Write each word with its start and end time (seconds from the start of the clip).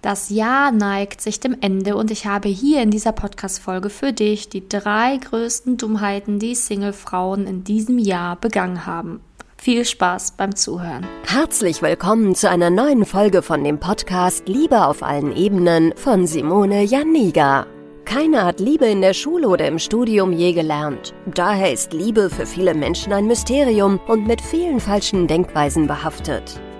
Das 0.00 0.30
Jahr 0.30 0.70
neigt 0.70 1.20
sich 1.20 1.40
dem 1.40 1.56
Ende 1.60 1.96
und 1.96 2.12
ich 2.12 2.24
habe 2.24 2.48
hier 2.48 2.82
in 2.82 2.92
dieser 2.92 3.10
Podcast-Folge 3.10 3.90
für 3.90 4.12
dich 4.12 4.48
die 4.48 4.68
drei 4.68 5.16
größten 5.16 5.76
Dummheiten, 5.76 6.38
die 6.38 6.54
Single-Frauen 6.54 7.48
in 7.48 7.64
diesem 7.64 7.98
Jahr 7.98 8.36
begangen 8.36 8.86
haben. 8.86 9.18
Viel 9.56 9.84
Spaß 9.84 10.34
beim 10.36 10.54
Zuhören. 10.54 11.04
Herzlich 11.24 11.82
willkommen 11.82 12.36
zu 12.36 12.48
einer 12.48 12.70
neuen 12.70 13.06
Folge 13.06 13.42
von 13.42 13.64
dem 13.64 13.80
Podcast 13.80 14.46
Liebe 14.46 14.86
auf 14.86 15.02
allen 15.02 15.34
Ebenen 15.36 15.92
von 15.96 16.28
Simone 16.28 16.84
Janiga. 16.84 17.66
Keiner 18.04 18.44
hat 18.44 18.60
Liebe 18.60 18.86
in 18.86 19.00
der 19.00 19.14
Schule 19.14 19.48
oder 19.48 19.66
im 19.66 19.80
Studium 19.80 20.32
je 20.32 20.52
gelernt. 20.52 21.12
Daher 21.34 21.72
ist 21.72 21.92
Liebe 21.92 22.30
für 22.30 22.46
viele 22.46 22.74
Menschen 22.74 23.12
ein 23.12 23.26
Mysterium 23.26 23.98
und 24.06 24.28
mit 24.28 24.40
vielen 24.40 24.78
falschen 24.78 25.26
Denkweisen 25.26 25.88
behaftet. 25.88 26.60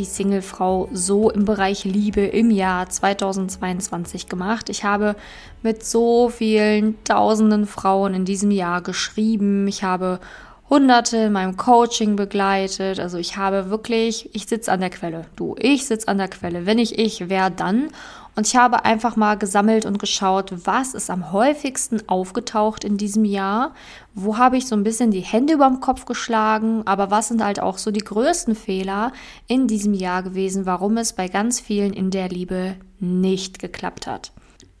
die 0.00 0.06
Singlefrau 0.06 0.88
so 0.92 1.30
im 1.30 1.44
Bereich 1.44 1.84
Liebe 1.84 2.22
im 2.22 2.50
Jahr 2.50 2.88
2022 2.88 4.28
gemacht. 4.28 4.70
Ich 4.70 4.82
habe 4.82 5.14
mit 5.62 5.84
so 5.84 6.30
vielen 6.30 6.96
tausenden 7.04 7.66
Frauen 7.66 8.14
in 8.14 8.24
diesem 8.24 8.50
Jahr 8.50 8.80
geschrieben. 8.80 9.68
Ich 9.68 9.84
habe 9.84 10.18
Hunderte 10.70 11.16
in 11.16 11.32
meinem 11.32 11.56
Coaching 11.56 12.14
begleitet. 12.14 13.00
Also 13.00 13.18
ich 13.18 13.36
habe 13.36 13.70
wirklich, 13.70 14.32
ich 14.34 14.46
sitze 14.46 14.70
an 14.70 14.78
der 14.78 14.90
Quelle. 14.90 15.26
Du, 15.34 15.56
ich 15.58 15.84
sitze 15.84 16.06
an 16.06 16.18
der 16.18 16.28
Quelle. 16.28 16.64
Wenn 16.64 16.78
ich 16.78 16.96
ich, 16.96 17.28
wer 17.28 17.50
dann? 17.50 17.88
Und 18.36 18.46
ich 18.46 18.54
habe 18.54 18.84
einfach 18.84 19.16
mal 19.16 19.36
gesammelt 19.36 19.84
und 19.84 19.98
geschaut, 19.98 20.52
was 20.64 20.94
ist 20.94 21.10
am 21.10 21.32
häufigsten 21.32 22.08
aufgetaucht 22.08 22.84
in 22.84 22.96
diesem 22.96 23.24
Jahr? 23.24 23.74
Wo 24.14 24.38
habe 24.38 24.56
ich 24.56 24.68
so 24.68 24.76
ein 24.76 24.84
bisschen 24.84 25.10
die 25.10 25.20
Hände 25.20 25.54
über 25.54 25.66
dem 25.66 25.80
Kopf 25.80 26.04
geschlagen? 26.04 26.82
Aber 26.86 27.10
was 27.10 27.28
sind 27.28 27.42
halt 27.42 27.60
auch 27.60 27.76
so 27.76 27.90
die 27.90 28.04
größten 28.04 28.54
Fehler 28.54 29.12
in 29.48 29.66
diesem 29.66 29.92
Jahr 29.92 30.22
gewesen, 30.22 30.66
warum 30.66 30.96
es 30.98 31.12
bei 31.12 31.26
ganz 31.26 31.58
vielen 31.58 31.92
in 31.92 32.12
der 32.12 32.28
Liebe 32.28 32.76
nicht 33.00 33.58
geklappt 33.58 34.06
hat? 34.06 34.30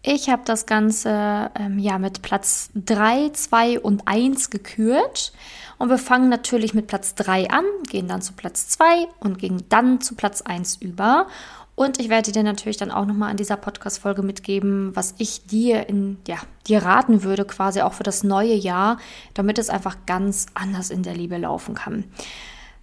Ich 0.02 0.30
habe 0.30 0.42
das 0.46 0.64
Ganze 0.64 1.50
ähm, 1.58 1.78
ja 1.78 1.98
mit 1.98 2.22
Platz 2.22 2.70
3, 2.74 3.30
2 3.32 3.80
und 3.80 4.08
1 4.08 4.48
gekürt. 4.48 5.32
Und 5.76 5.90
wir 5.90 5.98
fangen 5.98 6.30
natürlich 6.30 6.72
mit 6.72 6.86
Platz 6.86 7.14
3 7.14 7.50
an, 7.50 7.64
gehen 7.88 8.08
dann 8.08 8.22
zu 8.22 8.32
Platz 8.32 8.68
2 8.68 9.08
und 9.20 9.38
gehen 9.38 9.64
dann 9.68 10.00
zu 10.00 10.14
Platz 10.14 10.40
1 10.42 10.76
über. 10.76 11.26
Und 11.74 11.98
ich 11.98 12.08
werde 12.10 12.32
dir 12.32 12.42
natürlich 12.42 12.76
dann 12.76 12.90
auch 12.90 13.06
nochmal 13.06 13.30
an 13.30 13.36
dieser 13.36 13.56
Podcast-Folge 13.56 14.22
mitgeben, 14.22 14.94
was 14.94 15.14
ich 15.18 15.46
dir 15.46 15.88
in, 15.88 16.18
ja, 16.26 16.36
dir 16.66 16.82
raten 16.82 17.22
würde, 17.22 17.44
quasi 17.46 17.80
auch 17.80 17.94
für 17.94 18.02
das 18.02 18.22
neue 18.22 18.54
Jahr, 18.54 18.98
damit 19.34 19.58
es 19.58 19.70
einfach 19.70 19.96
ganz 20.06 20.46
anders 20.54 20.90
in 20.90 21.02
der 21.02 21.14
Liebe 21.14 21.38
laufen 21.38 21.74
kann. 21.74 22.04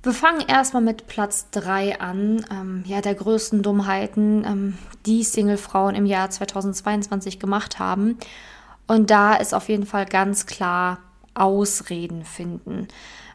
Wir 0.08 0.14
fangen 0.14 0.48
erstmal 0.48 0.82
mit 0.82 1.08
Platz 1.08 1.48
3 1.52 2.00
an, 2.00 2.46
ähm, 2.50 2.86
ja, 2.88 3.02
der 3.02 3.14
größten 3.14 3.62
Dummheiten, 3.62 4.46
ähm, 4.46 4.78
die 5.06 5.22
Single-Frauen 5.22 5.96
im 5.96 6.06
Jahr 6.06 6.30
2022 6.30 7.42
gemacht 7.42 7.78
haben. 7.78 8.18
Und 8.88 9.12
da 9.12 9.36
ist 9.36 9.54
auf 9.54 9.68
jeden 9.68 9.86
Fall 9.86 10.06
ganz 10.06 10.46
klar 10.46 11.00
Ausreden 11.34 12.24
finden. 12.24 12.88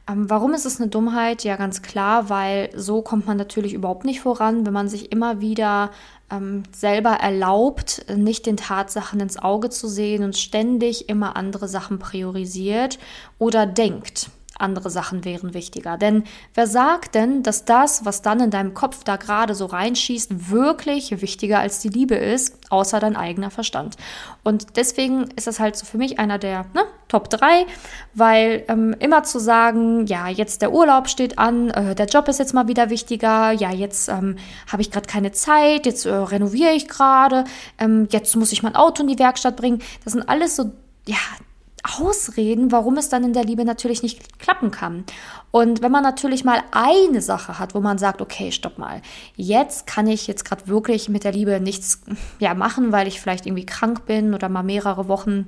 Ähm, 0.09 0.31
warum 0.31 0.55
ist 0.55 0.65
es 0.65 0.81
eine 0.81 0.88
Dummheit? 0.88 1.44
Ja, 1.44 1.56
ganz 1.56 1.82
klar, 1.82 2.31
weil 2.31 2.71
so 2.75 3.03
kommt 3.03 3.27
man 3.27 3.37
natürlich 3.37 3.75
überhaupt 3.75 4.06
nicht 4.06 4.22
voran, 4.22 4.65
wenn 4.65 4.72
man 4.72 4.88
sich 4.88 5.12
immer 5.12 5.43
wieder 5.43 5.91
ähm, 6.31 6.62
selber 6.72 7.11
erlaubt, 7.11 8.06
nicht 8.16 8.47
den 8.47 8.56
Tatsachen 8.56 9.21
ins 9.21 9.37
Auge 9.37 9.69
zu 9.69 9.88
sehen 9.88 10.25
und 10.25 10.38
ständig 10.38 11.11
immer 11.11 11.37
andere 11.37 11.69
Sachen 11.69 11.99
priorisiert 11.99 12.99
oder 13.38 13.66
denkt 13.66 14.31
andere 14.62 14.91
Sachen 14.91 15.25
wären 15.25 15.55
wichtiger. 15.55 15.97
Denn 15.97 16.25
wer 16.55 16.67
sagt 16.67 17.15
denn, 17.15 17.43
dass 17.43 17.65
das, 17.65 18.05
was 18.05 18.23
dann 18.23 18.41
in 18.41 18.50
deinem 18.50 18.75
Kopf 18.75 19.05
da 19.05 19.17
gerade 19.17 19.55
so 19.55 19.67
reinschießt, 19.67 20.50
wirklich 20.50 21.21
wichtiger 21.21 21.59
als 21.59 21.81
die 21.81 21.89
Liebe 21.89 22.15
ist, 22.15 22.59
außer 22.71 23.00
dein 23.00 23.17
eigener 23.17 23.50
Verstand? 23.50 23.97
Und 24.45 24.77
deswegen 24.77 25.28
ist 25.37 25.47
das 25.47 25.61
halt 25.61 25.77
so 25.77 25.84
für 25.84 25.99
mich 25.99 26.19
einer 26.19 26.39
der 26.39 26.67
ne, 26.75 26.84
Top 27.09 27.28
3, 27.28 27.67
weil 28.15 28.65
ähm, 28.69 28.97
immer 28.99 29.23
zu 29.23 29.39
sagen, 29.39 30.06
ja, 30.06 30.28
jetzt 30.28 30.62
der 30.62 30.73
Urlaub 30.73 31.09
steht 31.09 31.39
an, 31.39 31.69
äh, 31.71 31.94
der 31.94 32.06
Job 32.06 32.27
ist 32.29 32.39
jetzt 32.39 32.55
mal 32.55 32.69
wieder 32.69 32.89
wichtiger, 32.89 33.53
ja, 33.53 33.71
jetzt 33.71 34.09
ähm, 34.09 34.37
habe 34.71 34.81
ich 34.81 34.91
gerade 34.91 35.06
keine 35.06 35.33
Zeit, 35.33 35.84
jetzt 35.84 36.06
äh, 36.06 36.11
renoviere 36.11 36.73
ich 36.73 36.89
gerade, 36.89 37.44
ähm, 37.79 38.09
jetzt 38.11 38.34
muss 38.37 38.53
ich 38.53 38.62
mein 38.62 38.77
Auto 38.77 39.03
in 39.03 39.09
die 39.09 39.19
Werkstatt 39.19 39.56
bringen. 39.56 39.83
Das 40.05 40.15
sind 40.15 40.27
alles 40.29 40.56
so, 40.56 40.73
ja, 41.06 41.19
Ausreden, 41.82 42.70
warum 42.70 42.97
es 42.97 43.09
dann 43.09 43.25
in 43.25 43.32
der 43.32 43.44
Liebe 43.44 43.65
natürlich 43.65 44.03
nicht 44.03 44.38
klappen 44.38 44.70
kann. 44.70 45.04
Und 45.50 45.82
wenn 45.82 45.93
man 45.93 46.03
natürlich 46.03 46.44
mal 46.44 46.62
eine 46.70 47.20
Sache 47.20 47.59
hat, 47.59 47.75
wo 47.75 47.81
man 47.81 47.98
sagt, 47.98 48.20
okay, 48.20 48.53
stopp 48.53 48.78
mal, 48.78 49.03
jetzt 49.37 49.87
kann 49.87 50.06
ich 50.06 50.26
jetzt 50.26 50.44
gerade 50.44 50.69
wirklich 50.69 51.09
mit 51.09 51.25
der 51.25 51.32
Liebe 51.32 51.60
nichts 51.60 52.03
ja, 52.38 52.54
machen, 52.54 52.93
weil 52.93 53.09
ich 53.09 53.20
vielleicht 53.20 53.47
irgendwie 53.47 53.66
krank 53.66 54.06
bin 54.06 54.34
oder 54.34 54.48
mal 54.48 54.62
mehrere 54.62 55.09
Wochen 55.09 55.47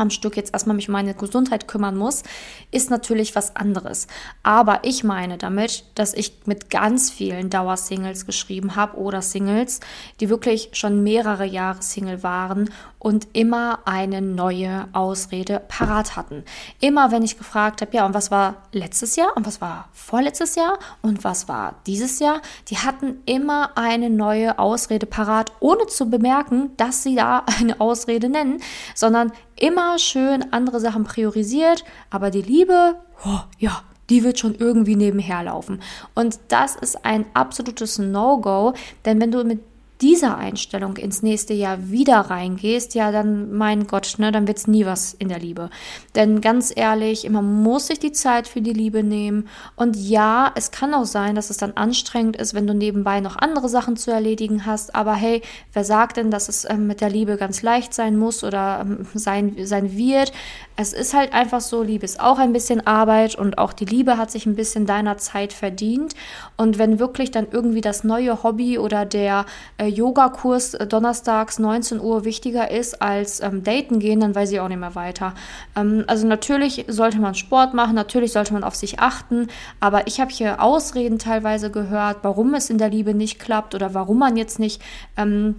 am 0.00 0.10
Stück 0.10 0.36
jetzt 0.36 0.52
erstmal 0.52 0.76
mich 0.76 0.88
um 0.88 0.92
meine 0.92 1.14
Gesundheit 1.14 1.68
kümmern 1.68 1.96
muss, 1.96 2.22
ist 2.70 2.90
natürlich 2.90 3.36
was 3.36 3.54
anderes. 3.54 4.06
Aber 4.42 4.80
ich 4.82 5.04
meine 5.04 5.38
damit, 5.38 5.84
dass 5.94 6.14
ich 6.14 6.32
mit 6.46 6.70
ganz 6.70 7.10
vielen 7.10 7.50
Dauersingles 7.50 8.26
geschrieben 8.26 8.76
habe 8.76 8.96
oder 8.96 9.22
Singles, 9.22 9.80
die 10.18 10.28
wirklich 10.28 10.70
schon 10.72 11.02
mehrere 11.02 11.44
Jahre 11.44 11.82
Single 11.82 12.22
waren 12.22 12.70
und 13.00 13.28
immer 13.32 13.80
eine 13.86 14.20
neue 14.20 14.86
Ausrede 14.92 15.60
parat 15.66 16.16
hatten. 16.16 16.44
Immer 16.80 17.10
wenn 17.10 17.24
ich 17.24 17.38
gefragt 17.38 17.80
habe, 17.80 17.96
ja, 17.96 18.06
und 18.06 18.14
was 18.14 18.30
war 18.30 18.56
letztes 18.72 19.16
Jahr 19.16 19.36
und 19.36 19.46
was 19.46 19.60
war 19.60 19.88
vorletztes 19.92 20.54
Jahr 20.54 20.78
und 21.02 21.24
was 21.24 21.48
war 21.48 21.76
dieses 21.86 22.20
Jahr, 22.20 22.42
die 22.68 22.76
hatten 22.76 23.22
immer 23.24 23.76
eine 23.76 24.10
neue 24.10 24.58
Ausrede 24.58 25.06
parat, 25.06 25.50
ohne 25.60 25.86
zu 25.86 26.08
bemerken, 26.10 26.70
dass 26.76 27.02
sie 27.02 27.16
da 27.16 27.44
eine 27.58 27.80
Ausrede 27.80 28.28
nennen, 28.28 28.62
sondern 28.94 29.32
immer 29.56 29.98
schön 29.98 30.52
andere 30.52 30.78
Sachen 30.78 31.04
priorisiert, 31.04 31.84
aber 32.10 32.30
die 32.30 32.42
Liebe, 32.42 32.96
oh, 33.24 33.40
ja, 33.58 33.82
die 34.10 34.24
wird 34.24 34.38
schon 34.38 34.56
irgendwie 34.56 34.96
nebenher 34.96 35.44
laufen. 35.44 35.80
Und 36.14 36.38
das 36.48 36.76
ist 36.76 37.04
ein 37.04 37.24
absolutes 37.32 37.98
No-Go, 37.98 38.74
denn 39.04 39.20
wenn 39.20 39.30
du 39.30 39.44
mit 39.44 39.60
dieser 40.00 40.38
Einstellung 40.38 40.96
ins 40.96 41.22
nächste 41.22 41.54
Jahr 41.54 41.90
wieder 41.90 42.18
reingehst, 42.20 42.94
ja, 42.94 43.12
dann, 43.12 43.52
mein 43.52 43.86
Gott, 43.86 44.14
ne, 44.18 44.32
dann 44.32 44.46
wird's 44.46 44.66
nie 44.66 44.86
was 44.86 45.14
in 45.14 45.28
der 45.28 45.38
Liebe. 45.38 45.70
Denn 46.14 46.40
ganz 46.40 46.72
ehrlich, 46.74 47.28
man 47.28 47.62
muss 47.62 47.88
sich 47.88 47.98
die 47.98 48.12
Zeit 48.12 48.48
für 48.48 48.62
die 48.62 48.72
Liebe 48.72 49.02
nehmen. 49.02 49.48
Und 49.76 49.96
ja, 49.96 50.52
es 50.54 50.70
kann 50.70 50.94
auch 50.94 51.04
sein, 51.04 51.34
dass 51.34 51.50
es 51.50 51.58
dann 51.58 51.72
anstrengend 51.72 52.36
ist, 52.36 52.54
wenn 52.54 52.66
du 52.66 52.74
nebenbei 52.74 53.20
noch 53.20 53.36
andere 53.36 53.68
Sachen 53.68 53.96
zu 53.96 54.10
erledigen 54.10 54.66
hast. 54.66 54.94
Aber 54.94 55.14
hey, 55.14 55.42
wer 55.72 55.84
sagt 55.84 56.16
denn, 56.16 56.30
dass 56.30 56.48
es 56.48 56.68
ähm, 56.68 56.86
mit 56.86 57.00
der 57.00 57.10
Liebe 57.10 57.36
ganz 57.36 57.62
leicht 57.62 57.94
sein 57.94 58.16
muss 58.16 58.42
oder 58.42 58.80
ähm, 58.82 59.06
sein, 59.14 59.56
sein 59.64 59.96
wird? 59.96 60.32
Es 60.80 60.94
ist 60.94 61.12
halt 61.12 61.34
einfach 61.34 61.60
so, 61.60 61.82
Liebe 61.82 62.06
ist 62.06 62.20
auch 62.20 62.38
ein 62.38 62.54
bisschen 62.54 62.86
Arbeit 62.86 63.34
und 63.34 63.58
auch 63.58 63.74
die 63.74 63.84
Liebe 63.84 64.16
hat 64.16 64.30
sich 64.30 64.46
ein 64.46 64.56
bisschen 64.56 64.86
deiner 64.86 65.18
Zeit 65.18 65.52
verdient. 65.52 66.14
Und 66.56 66.78
wenn 66.78 66.98
wirklich 66.98 67.30
dann 67.30 67.48
irgendwie 67.50 67.82
das 67.82 68.02
neue 68.02 68.42
Hobby 68.42 68.78
oder 68.78 69.04
der 69.04 69.44
äh, 69.76 69.88
Yogakurs 69.88 70.72
äh, 70.72 70.86
donnerstags 70.86 71.58
19 71.58 72.00
Uhr 72.00 72.24
wichtiger 72.24 72.70
ist 72.70 73.02
als 73.02 73.40
ähm, 73.40 73.62
daten 73.62 73.98
gehen, 73.98 74.20
dann 74.20 74.34
weiß 74.34 74.52
ich 74.52 74.60
auch 74.60 74.68
nicht 74.68 74.80
mehr 74.80 74.94
weiter. 74.94 75.34
Ähm, 75.76 76.04
also 76.06 76.26
natürlich 76.26 76.86
sollte 76.88 77.18
man 77.18 77.34
Sport 77.34 77.74
machen, 77.74 77.94
natürlich 77.94 78.32
sollte 78.32 78.54
man 78.54 78.64
auf 78.64 78.74
sich 78.74 79.00
achten, 79.00 79.48
aber 79.80 80.06
ich 80.06 80.18
habe 80.18 80.30
hier 80.30 80.62
Ausreden 80.62 81.18
teilweise 81.18 81.70
gehört, 81.70 82.20
warum 82.22 82.54
es 82.54 82.70
in 82.70 82.78
der 82.78 82.88
Liebe 82.88 83.12
nicht 83.12 83.38
klappt 83.38 83.74
oder 83.74 83.92
warum 83.92 84.18
man 84.18 84.38
jetzt 84.38 84.58
nicht 84.58 84.80
ähm, 85.18 85.56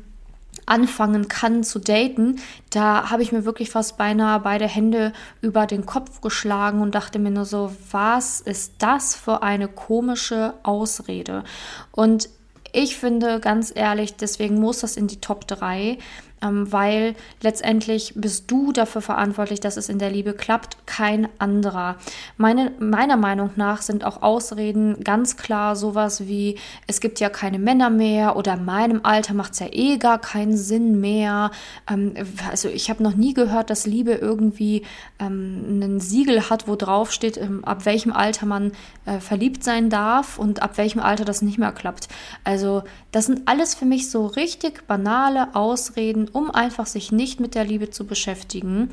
anfangen 0.66 1.28
kann 1.28 1.64
zu 1.64 1.80
daten, 1.80 2.40
da 2.70 3.10
habe 3.10 3.24
ich 3.24 3.32
mir 3.32 3.46
wirklich 3.46 3.70
fast 3.70 3.98
beinahe 3.98 4.40
beide 4.40 4.68
Hände 4.68 5.14
über 5.42 5.66
den 5.66 5.86
Kopf 5.86 6.22
geschlagen 6.22 6.82
und 6.82 6.96
dachte 6.96 7.20
mir 7.20 7.32
nur 7.32 7.46
so, 7.46 7.72
was 7.92 8.42
ist 8.42 8.74
das 8.80 9.16
für 9.16 9.44
eine 9.44 9.68
komische 9.68 10.54
Ausrede? 10.64 11.44
Und 11.92 12.30
ich 12.74 12.96
finde 12.96 13.40
ganz 13.40 13.72
ehrlich, 13.76 14.16
deswegen 14.16 14.60
muss 14.60 14.80
das 14.80 14.96
in 14.96 15.08
die 15.08 15.20
Top 15.20 15.48
3. 15.48 15.98
ähm, 16.42 16.72
weil 16.72 17.16
letztendlich 17.42 18.14
bist 18.16 18.50
du 18.50 18.72
dafür 18.72 19.02
verantwortlich, 19.02 19.60
dass 19.60 19.78
es 19.78 19.90
in 19.90 20.00
der 20.00 20.10
Liebe 20.10 20.34
klappt, 20.34 20.78
kein 20.86 21.28
anderer. 21.38 21.98
Meine, 22.38 22.72
meiner 22.80 23.18
Meinung 23.18 23.52
nach 23.56 23.82
sind 23.82 24.04
auch 24.04 24.22
Ausreden 24.22 25.04
ganz 25.04 25.38
klar 25.38 25.76
sowas 25.76 26.28
wie, 26.28 26.58
es 26.88 27.00
gibt 27.00 27.20
ja 27.20 27.30
keine 27.30 27.60
Männer 27.60 27.90
mehr 27.90 28.36
oder 28.36 28.54
in 28.56 28.66
meinem 28.66 29.02
Alter 29.04 29.34
macht 29.34 29.54
es 29.54 29.60
ja 29.60 29.68
eh 29.72 29.98
gar 29.98 30.20
keinen 30.20 30.58
Sinn 30.58 31.00
mehr. 31.00 31.52
Ähm, 31.90 32.14
also 32.50 32.70
ich 32.70 32.90
habe 32.90 33.04
noch 33.04 33.16
nie 33.16 33.34
gehört, 33.34 33.70
dass 33.70 33.86
Liebe 33.86 34.14
irgendwie 34.14 34.84
ähm, 35.20 35.80
ein 35.82 36.00
Siegel 36.00 36.50
hat, 36.50 36.68
wo 36.68 36.76
drauf 36.76 37.12
steht, 37.12 37.40
ab 37.64 37.86
welchem 37.86 38.14
Alter 38.14 38.46
man 38.46 38.72
äh, 39.06 39.20
verliebt 39.20 39.64
sein 39.64 39.90
darf 39.90 40.40
und 40.40 40.62
ab 40.62 40.78
welchem 40.78 41.00
Alter 41.00 41.26
das 41.26 41.42
nicht 41.42 41.58
mehr 41.58 41.72
klappt. 41.72 42.08
Also 42.44 42.84
das 43.12 43.26
sind 43.26 43.48
alles 43.48 43.76
für 43.76 43.86
mich 43.86 44.10
so 44.10 44.26
richtig 44.26 44.88
banale 44.88 45.56
Ausreden, 45.56 46.30
um 46.34 46.52
einfach 46.52 46.86
sich 46.86 47.12
nicht 47.12 47.40
mit 47.40 47.56
der 47.56 47.66
Liebe 47.66 47.90
zu 47.90 48.06
beschäftigen. 48.06 48.92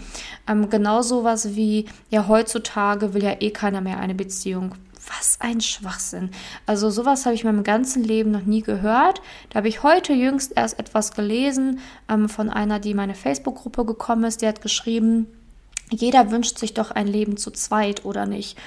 Ähm, 0.48 0.70
genau 0.70 1.02
sowas 1.02 1.54
wie, 1.54 1.86
ja, 2.10 2.28
heutzutage 2.28 3.14
will 3.14 3.24
ja 3.24 3.36
eh 3.40 3.50
keiner 3.50 3.80
mehr 3.80 3.98
eine 4.00 4.14
Beziehung. 4.14 4.74
Was 5.08 5.38
ein 5.40 5.60
Schwachsinn. 5.60 6.30
Also 6.66 6.90
sowas 6.90 7.24
habe 7.24 7.34
ich 7.34 7.42
in 7.42 7.46
meinem 7.46 7.64
ganzen 7.64 8.04
Leben 8.04 8.30
noch 8.30 8.42
nie 8.42 8.62
gehört. 8.62 9.22
Da 9.48 9.58
habe 9.58 9.68
ich 9.68 9.82
heute 9.82 10.12
jüngst 10.12 10.52
erst 10.54 10.78
etwas 10.78 11.12
gelesen 11.12 11.80
ähm, 12.10 12.28
von 12.28 12.50
einer, 12.50 12.78
die 12.78 12.90
in 12.90 12.96
meine 12.96 13.14
Facebook-Gruppe 13.14 13.86
gekommen 13.86 14.24
ist. 14.24 14.42
Die 14.42 14.46
hat 14.46 14.60
geschrieben, 14.60 15.26
jeder 15.90 16.30
wünscht 16.30 16.58
sich 16.58 16.74
doch 16.74 16.90
ein 16.90 17.06
Leben 17.06 17.36
zu 17.36 17.50
zweit, 17.50 18.04
oder 18.04 18.26
nicht? 18.26 18.58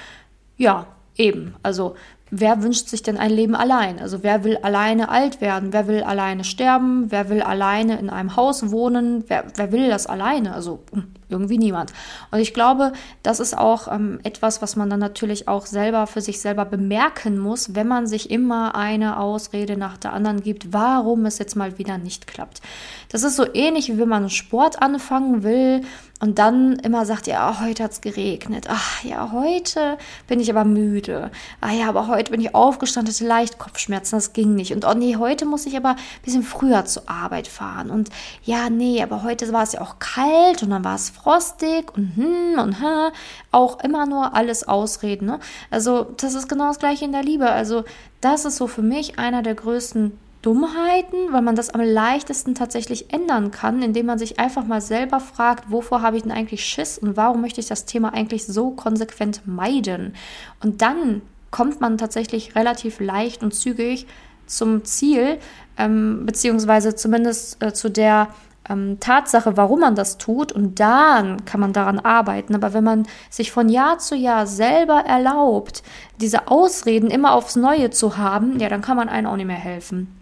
Ja, 0.56 0.86
eben. 1.16 1.54
Also 1.62 1.94
wer 2.34 2.62
wünscht 2.62 2.88
sich 2.88 3.02
denn 3.02 3.18
ein 3.18 3.30
Leben 3.30 3.54
allein? 3.54 4.00
Also 4.00 4.22
wer 4.22 4.42
will 4.42 4.56
alleine 4.56 5.10
alt 5.10 5.42
werden? 5.42 5.74
Wer 5.74 5.86
will 5.86 6.02
alleine 6.02 6.44
sterben? 6.44 7.10
Wer 7.10 7.28
will 7.28 7.42
alleine 7.42 7.98
in 7.98 8.08
einem 8.08 8.36
Haus 8.36 8.70
wohnen? 8.70 9.24
Wer, 9.28 9.44
wer 9.54 9.70
will 9.70 9.90
das 9.90 10.06
alleine? 10.06 10.54
Also 10.54 10.80
hm, 10.92 11.08
irgendwie 11.28 11.58
niemand. 11.58 11.92
Und 12.30 12.38
ich 12.38 12.54
glaube, 12.54 12.92
das 13.22 13.38
ist 13.38 13.56
auch 13.56 13.86
ähm, 13.92 14.18
etwas, 14.22 14.62
was 14.62 14.76
man 14.76 14.88
dann 14.88 15.00
natürlich 15.00 15.46
auch 15.46 15.66
selber 15.66 16.06
für 16.06 16.22
sich 16.22 16.40
selber 16.40 16.64
bemerken 16.64 17.38
muss, 17.38 17.74
wenn 17.74 17.86
man 17.86 18.06
sich 18.06 18.30
immer 18.30 18.74
eine 18.74 19.18
Ausrede 19.18 19.76
nach 19.76 19.98
der 19.98 20.14
anderen 20.14 20.42
gibt, 20.42 20.72
warum 20.72 21.26
es 21.26 21.38
jetzt 21.38 21.54
mal 21.54 21.76
wieder 21.76 21.98
nicht 21.98 22.26
klappt. 22.26 22.62
Das 23.10 23.24
ist 23.24 23.36
so 23.36 23.44
ähnlich, 23.52 23.88
wie 23.88 23.98
wenn 23.98 24.08
man 24.08 24.30
Sport 24.30 24.80
anfangen 24.80 25.42
will 25.42 25.82
und 26.22 26.38
dann 26.38 26.78
immer 26.78 27.04
sagt, 27.04 27.26
ja, 27.26 27.60
heute 27.60 27.82
hat's 27.82 28.00
geregnet. 28.00 28.66
Ach 28.70 29.02
ja, 29.02 29.32
heute 29.32 29.98
bin 30.28 30.38
ich 30.38 30.48
aber 30.50 30.64
müde. 30.64 31.32
Ah 31.60 31.72
ja, 31.72 31.88
aber 31.88 32.06
heute 32.06 32.21
bin 32.30 32.40
ich 32.40 32.54
aufgestanden, 32.54 33.12
hatte 33.12 33.26
leicht 33.26 33.58
Kopfschmerzen, 33.58 34.16
das 34.16 34.32
ging 34.32 34.54
nicht. 34.54 34.72
Und 34.72 34.84
oh 34.84 34.94
nee, 34.94 35.16
heute 35.16 35.44
muss 35.44 35.66
ich 35.66 35.76
aber 35.76 35.90
ein 35.90 36.22
bisschen 36.24 36.42
früher 36.42 36.84
zur 36.84 37.08
Arbeit 37.08 37.48
fahren. 37.48 37.90
Und 37.90 38.10
ja, 38.44 38.70
nee, 38.70 39.02
aber 39.02 39.22
heute 39.22 39.52
war 39.52 39.62
es 39.62 39.72
ja 39.72 39.80
auch 39.80 39.98
kalt 39.98 40.62
und 40.62 40.70
dann 40.70 40.84
war 40.84 40.94
es 40.94 41.10
frostig 41.10 41.96
und 41.96 42.16
hm 42.16 42.58
und 42.58 42.80
ha. 42.80 43.12
Auch 43.50 43.82
immer 43.82 44.06
nur 44.06 44.34
alles 44.34 44.66
Ausreden. 44.66 45.26
Ne? 45.26 45.40
Also 45.70 46.04
das 46.16 46.34
ist 46.34 46.48
genau 46.48 46.68
das 46.68 46.78
gleiche 46.78 47.04
in 47.04 47.12
der 47.12 47.22
Liebe. 47.22 47.50
Also 47.50 47.84
das 48.20 48.44
ist 48.44 48.56
so 48.56 48.66
für 48.66 48.82
mich 48.82 49.18
einer 49.18 49.42
der 49.42 49.54
größten 49.54 50.12
Dummheiten, 50.42 51.32
weil 51.32 51.42
man 51.42 51.54
das 51.54 51.70
am 51.70 51.80
leichtesten 51.80 52.54
tatsächlich 52.56 53.12
ändern 53.12 53.52
kann, 53.52 53.80
indem 53.80 54.06
man 54.06 54.18
sich 54.18 54.40
einfach 54.40 54.66
mal 54.66 54.80
selber 54.80 55.20
fragt, 55.20 55.70
wovor 55.70 56.02
habe 56.02 56.16
ich 56.16 56.24
denn 56.24 56.32
eigentlich 56.32 56.64
Schiss 56.64 56.98
und 56.98 57.16
warum 57.16 57.40
möchte 57.40 57.60
ich 57.60 57.68
das 57.68 57.84
Thema 57.84 58.12
eigentlich 58.12 58.44
so 58.44 58.72
konsequent 58.72 59.46
meiden? 59.46 60.14
Und 60.60 60.82
dann 60.82 61.22
kommt 61.52 61.80
man 61.80 61.96
tatsächlich 61.98 62.56
relativ 62.56 62.98
leicht 62.98 63.44
und 63.44 63.54
zügig 63.54 64.08
zum 64.46 64.84
Ziel, 64.84 65.38
ähm, 65.78 66.26
beziehungsweise 66.26 66.96
zumindest 66.96 67.62
äh, 67.62 67.72
zu 67.72 67.88
der 67.88 68.28
ähm, 68.68 68.98
Tatsache, 68.98 69.56
warum 69.56 69.80
man 69.80 69.94
das 69.94 70.18
tut 70.18 70.50
und 70.50 70.80
dann 70.80 71.44
kann 71.44 71.60
man 71.60 71.72
daran 71.72 72.00
arbeiten. 72.00 72.56
Aber 72.56 72.74
wenn 72.74 72.84
man 72.84 73.06
sich 73.30 73.52
von 73.52 73.68
Jahr 73.68 73.98
zu 73.98 74.16
Jahr 74.16 74.48
selber 74.48 75.04
erlaubt, 75.06 75.84
diese 76.20 76.48
Ausreden 76.48 77.10
immer 77.10 77.34
aufs 77.34 77.54
Neue 77.54 77.90
zu 77.90 78.16
haben, 78.16 78.58
ja, 78.58 78.68
dann 78.68 78.82
kann 78.82 78.96
man 78.96 79.08
einem 79.08 79.28
auch 79.28 79.36
nicht 79.36 79.46
mehr 79.46 79.56
helfen 79.56 80.21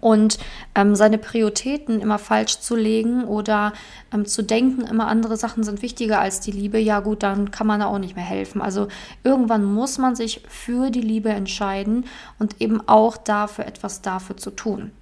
und 0.00 0.38
ähm, 0.74 0.94
seine 0.94 1.18
Prioritäten 1.18 2.00
immer 2.00 2.18
falsch 2.18 2.60
zu 2.60 2.76
legen 2.76 3.24
oder 3.24 3.72
ähm, 4.12 4.26
zu 4.26 4.42
denken, 4.42 4.82
immer 4.82 5.08
andere 5.08 5.36
Sachen 5.36 5.62
sind 5.64 5.82
wichtiger 5.82 6.20
als 6.20 6.40
die 6.40 6.52
Liebe, 6.52 6.78
ja 6.78 7.00
gut, 7.00 7.22
dann 7.22 7.50
kann 7.50 7.66
man 7.66 7.80
da 7.80 7.86
auch 7.86 7.98
nicht 7.98 8.16
mehr 8.16 8.24
helfen. 8.24 8.62
Also 8.62 8.88
irgendwann 9.24 9.64
muss 9.64 9.98
man 9.98 10.16
sich 10.16 10.42
für 10.48 10.90
die 10.90 11.00
Liebe 11.00 11.30
entscheiden 11.30 12.06
und 12.38 12.60
eben 12.60 12.86
auch 12.88 13.16
dafür 13.16 13.66
etwas 13.66 14.02
dafür 14.02 14.36
zu 14.36 14.50
tun. 14.50 14.92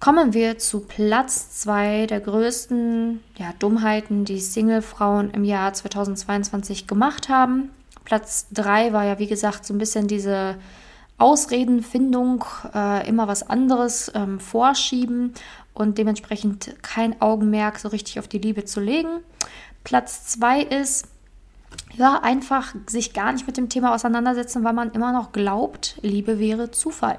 Kommen 0.00 0.32
wir 0.32 0.58
zu 0.58 0.80
Platz 0.80 1.60
zwei 1.60 2.06
der 2.06 2.20
größten 2.20 3.20
ja, 3.36 3.52
Dummheiten, 3.58 4.24
die 4.24 4.38
Single-Frauen 4.38 5.30
im 5.32 5.42
Jahr 5.42 5.72
2022 5.72 6.86
gemacht 6.86 7.28
haben. 7.28 7.70
Platz 8.04 8.46
drei 8.52 8.92
war 8.92 9.04
ja, 9.04 9.18
wie 9.18 9.26
gesagt, 9.26 9.66
so 9.66 9.74
ein 9.74 9.78
bisschen 9.78 10.06
diese 10.06 10.56
Ausredenfindung, 11.18 12.44
äh, 12.74 13.08
immer 13.08 13.26
was 13.28 13.48
anderes 13.48 14.10
ähm, 14.14 14.38
vorschieben 14.38 15.34
und 15.74 15.98
dementsprechend 15.98 16.76
kein 16.82 17.20
Augenmerk 17.20 17.78
so 17.78 17.88
richtig 17.88 18.18
auf 18.18 18.28
die 18.28 18.38
Liebe 18.38 18.64
zu 18.64 18.80
legen. 18.80 19.20
Platz 19.84 20.26
zwei 20.26 20.62
ist, 20.62 21.08
ja, 21.96 22.20
einfach 22.22 22.74
sich 22.86 23.12
gar 23.12 23.32
nicht 23.32 23.46
mit 23.46 23.56
dem 23.56 23.68
Thema 23.68 23.94
auseinandersetzen, 23.94 24.64
weil 24.64 24.72
man 24.72 24.92
immer 24.92 25.12
noch 25.12 25.32
glaubt, 25.32 25.98
Liebe 26.02 26.38
wäre 26.38 26.70
Zufall. 26.70 27.18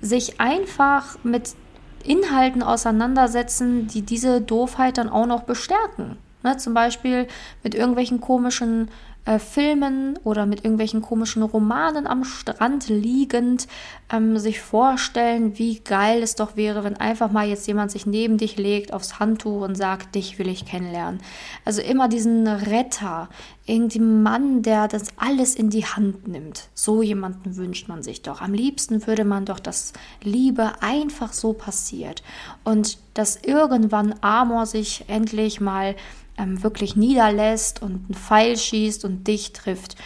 Sich 0.00 0.40
einfach 0.40 1.22
mit 1.22 1.54
Inhalten 2.02 2.62
auseinandersetzen, 2.62 3.86
die 3.86 4.02
diese 4.02 4.40
Doofheit 4.40 4.96
dann 4.96 5.10
auch 5.10 5.26
noch 5.26 5.42
bestärken. 5.42 6.16
Ne, 6.42 6.56
zum 6.56 6.72
Beispiel 6.72 7.28
mit 7.62 7.74
irgendwelchen 7.74 8.22
komischen 8.22 8.90
äh, 9.24 9.38
Filmen 9.38 10.18
oder 10.24 10.46
mit 10.46 10.64
irgendwelchen 10.64 11.02
komischen 11.02 11.42
Romanen 11.42 12.06
am 12.06 12.24
Strand 12.24 12.88
liegend 12.88 13.68
ähm, 14.10 14.38
sich 14.38 14.60
vorstellen, 14.60 15.58
wie 15.58 15.80
geil 15.80 16.22
es 16.22 16.34
doch 16.34 16.56
wäre, 16.56 16.84
wenn 16.84 16.96
einfach 16.96 17.30
mal 17.30 17.46
jetzt 17.46 17.66
jemand 17.66 17.90
sich 17.90 18.06
neben 18.06 18.38
dich 18.38 18.56
legt, 18.56 18.92
aufs 18.92 19.18
Handtuch 19.18 19.62
und 19.62 19.76
sagt, 19.76 20.14
dich 20.14 20.38
will 20.38 20.48
ich 20.48 20.64
kennenlernen. 20.64 21.20
Also 21.64 21.82
immer 21.82 22.08
diesen 22.08 22.48
Retter, 22.48 23.28
irgendein 23.66 24.22
Mann, 24.22 24.62
der 24.62 24.88
das 24.88 25.08
alles 25.16 25.54
in 25.54 25.70
die 25.70 25.84
Hand 25.84 26.26
nimmt. 26.26 26.68
So 26.74 27.02
jemanden 27.02 27.56
wünscht 27.56 27.88
man 27.88 28.02
sich 28.02 28.22
doch. 28.22 28.40
Am 28.40 28.52
liebsten 28.52 29.06
würde 29.06 29.24
man 29.24 29.44
doch, 29.44 29.60
dass 29.60 29.92
Liebe 30.22 30.72
einfach 30.80 31.32
so 31.32 31.52
passiert 31.52 32.22
und 32.64 32.98
dass 33.14 33.36
irgendwann 33.36 34.14
Amor 34.22 34.66
sich 34.66 35.04
endlich 35.08 35.60
mal 35.60 35.94
ähm, 36.40 36.62
wirklich 36.62 36.96
niederlässt 36.96 37.82
und 37.82 38.06
einen 38.06 38.14
Pfeil 38.14 38.56
schießt 38.56 39.04
und 39.04 39.26
dich 39.26 39.52
trifft. 39.52 39.96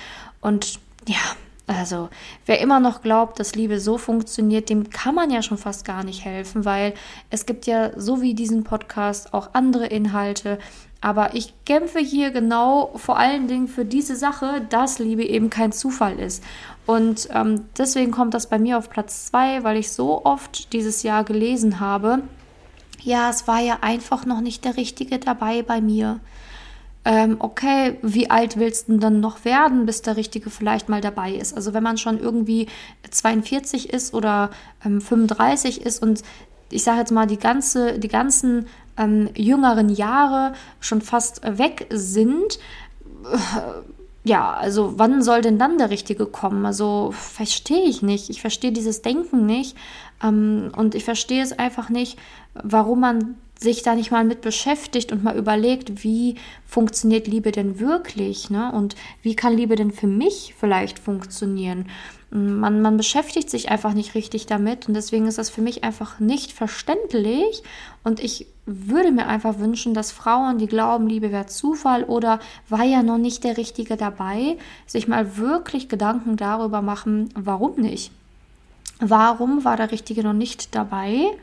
Und 0.40 0.78
ja, 1.06 1.20
also, 1.66 2.10
wer 2.44 2.60
immer 2.60 2.78
noch 2.78 3.00
glaubt, 3.00 3.40
dass 3.40 3.54
Liebe 3.54 3.80
so 3.80 3.96
funktioniert, 3.96 4.68
dem 4.68 4.90
kann 4.90 5.14
man 5.14 5.30
ja 5.30 5.40
schon 5.40 5.56
fast 5.56 5.86
gar 5.86 6.04
nicht 6.04 6.24
helfen, 6.24 6.66
weil 6.66 6.92
es 7.30 7.46
gibt 7.46 7.66
ja 7.66 7.98
so 7.98 8.20
wie 8.20 8.34
diesen 8.34 8.64
Podcast 8.64 9.32
auch 9.32 9.50
andere 9.54 9.86
Inhalte. 9.86 10.58
Aber 11.00 11.34
ich 11.34 11.54
kämpfe 11.64 12.00
hier 12.00 12.30
genau 12.30 12.92
vor 12.96 13.18
allen 13.18 13.48
Dingen 13.48 13.68
für 13.68 13.86
diese 13.86 14.16
Sache, 14.16 14.62
dass 14.68 14.98
Liebe 14.98 15.24
eben 15.24 15.48
kein 15.48 15.72
Zufall 15.72 16.18
ist. 16.18 16.42
Und 16.86 17.28
ähm, 17.32 17.64
deswegen 17.78 18.10
kommt 18.10 18.34
das 18.34 18.48
bei 18.48 18.58
mir 18.58 18.76
auf 18.76 18.90
Platz 18.90 19.26
zwei, 19.26 19.64
weil 19.64 19.78
ich 19.78 19.90
so 19.90 20.24
oft 20.24 20.72
dieses 20.74 21.02
Jahr 21.02 21.24
gelesen 21.24 21.80
habe, 21.80 22.20
ja, 23.04 23.30
es 23.30 23.46
war 23.46 23.60
ja 23.60 23.78
einfach 23.82 24.24
noch 24.24 24.40
nicht 24.40 24.64
der 24.64 24.76
Richtige 24.76 25.18
dabei 25.18 25.62
bei 25.62 25.80
mir. 25.80 26.20
Ähm, 27.04 27.36
okay, 27.38 27.98
wie 28.00 28.30
alt 28.30 28.56
willst 28.58 28.88
du 28.88 28.96
dann 28.96 29.20
noch 29.20 29.44
werden, 29.44 29.84
bis 29.84 30.00
der 30.00 30.16
Richtige 30.16 30.48
vielleicht 30.48 30.88
mal 30.88 31.02
dabei 31.02 31.34
ist? 31.34 31.54
Also 31.54 31.74
wenn 31.74 31.82
man 31.82 31.98
schon 31.98 32.18
irgendwie 32.18 32.66
42 33.10 33.92
ist 33.92 34.14
oder 34.14 34.50
ähm, 34.84 35.02
35 35.02 35.82
ist 35.82 36.02
und 36.02 36.22
ich 36.70 36.82
sage 36.82 37.00
jetzt 37.00 37.12
mal 37.12 37.26
die 37.26 37.38
ganze, 37.38 37.98
die 37.98 38.08
ganzen 38.08 38.66
ähm, 38.96 39.28
jüngeren 39.36 39.90
Jahre 39.90 40.54
schon 40.80 41.02
fast 41.02 41.42
weg 41.44 41.86
sind, 41.90 42.58
äh, 43.30 44.03
ja, 44.24 44.54
also 44.54 44.98
wann 44.98 45.22
soll 45.22 45.42
denn 45.42 45.58
dann 45.58 45.76
der 45.76 45.90
Richtige 45.90 46.24
kommen? 46.24 46.64
Also 46.64 47.12
verstehe 47.12 47.84
ich 47.84 48.00
nicht. 48.00 48.30
Ich 48.30 48.40
verstehe 48.40 48.72
dieses 48.72 49.02
Denken 49.02 49.44
nicht. 49.44 49.76
Ähm, 50.22 50.72
und 50.74 50.94
ich 50.94 51.04
verstehe 51.04 51.42
es 51.42 51.52
einfach 51.52 51.90
nicht, 51.90 52.18
warum 52.54 53.00
man 53.00 53.36
sich 53.58 53.82
da 53.82 53.94
nicht 53.94 54.10
mal 54.10 54.24
mit 54.24 54.40
beschäftigt 54.40 55.12
und 55.12 55.22
mal 55.22 55.36
überlegt, 55.36 56.04
wie 56.04 56.36
funktioniert 56.66 57.26
Liebe 57.26 57.52
denn 57.52 57.80
wirklich, 57.80 58.50
ne? 58.50 58.72
Und 58.72 58.96
wie 59.22 59.36
kann 59.36 59.56
Liebe 59.56 59.76
denn 59.76 59.92
für 59.92 60.06
mich 60.06 60.54
vielleicht 60.58 60.98
funktionieren? 60.98 61.86
Man, 62.30 62.82
man 62.82 62.96
beschäftigt 62.96 63.48
sich 63.48 63.70
einfach 63.70 63.94
nicht 63.94 64.16
richtig 64.16 64.46
damit 64.46 64.88
und 64.88 64.94
deswegen 64.94 65.28
ist 65.28 65.38
das 65.38 65.50
für 65.50 65.62
mich 65.62 65.84
einfach 65.84 66.18
nicht 66.18 66.52
verständlich. 66.52 67.62
Und 68.02 68.18
ich 68.18 68.46
würde 68.66 69.12
mir 69.12 69.26
einfach 69.26 69.58
wünschen, 69.60 69.94
dass 69.94 70.10
Frauen, 70.10 70.58
die 70.58 70.66
glauben, 70.66 71.06
Liebe 71.06 71.30
wäre 71.30 71.46
Zufall 71.46 72.02
oder 72.02 72.40
war 72.68 72.82
ja 72.82 73.02
noch 73.02 73.18
nicht 73.18 73.44
der 73.44 73.56
Richtige 73.56 73.96
dabei, 73.96 74.56
sich 74.86 75.06
mal 75.06 75.36
wirklich 75.36 75.88
Gedanken 75.88 76.36
darüber 76.36 76.82
machen, 76.82 77.28
warum 77.36 77.76
nicht. 77.76 78.10
Warum 78.98 79.64
war 79.64 79.76
der 79.76 79.92
Richtige 79.92 80.22
noch 80.22 80.32
nicht 80.32 80.74
dabei? 80.74 81.36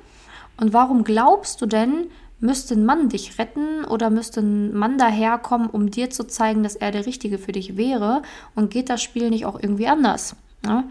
Und 0.61 0.73
warum 0.73 1.03
glaubst 1.03 1.59
du 1.59 1.65
denn, 1.65 2.11
müsste 2.39 2.75
ein 2.75 2.85
Mann 2.85 3.09
dich 3.09 3.39
retten 3.39 3.83
oder 3.83 4.11
müsste 4.11 4.41
ein 4.41 4.73
Mann 4.75 4.99
daherkommen, 4.99 5.67
um 5.67 5.89
dir 5.89 6.11
zu 6.11 6.23
zeigen, 6.23 6.61
dass 6.61 6.75
er 6.75 6.91
der 6.91 7.07
Richtige 7.07 7.39
für 7.39 7.51
dich 7.51 7.77
wäre? 7.77 8.21
Und 8.53 8.69
geht 8.69 8.89
das 8.91 9.01
Spiel 9.01 9.31
nicht 9.31 9.47
auch 9.47 9.59
irgendwie 9.59 9.87
anders? 9.87 10.35
Ja? 10.63 10.83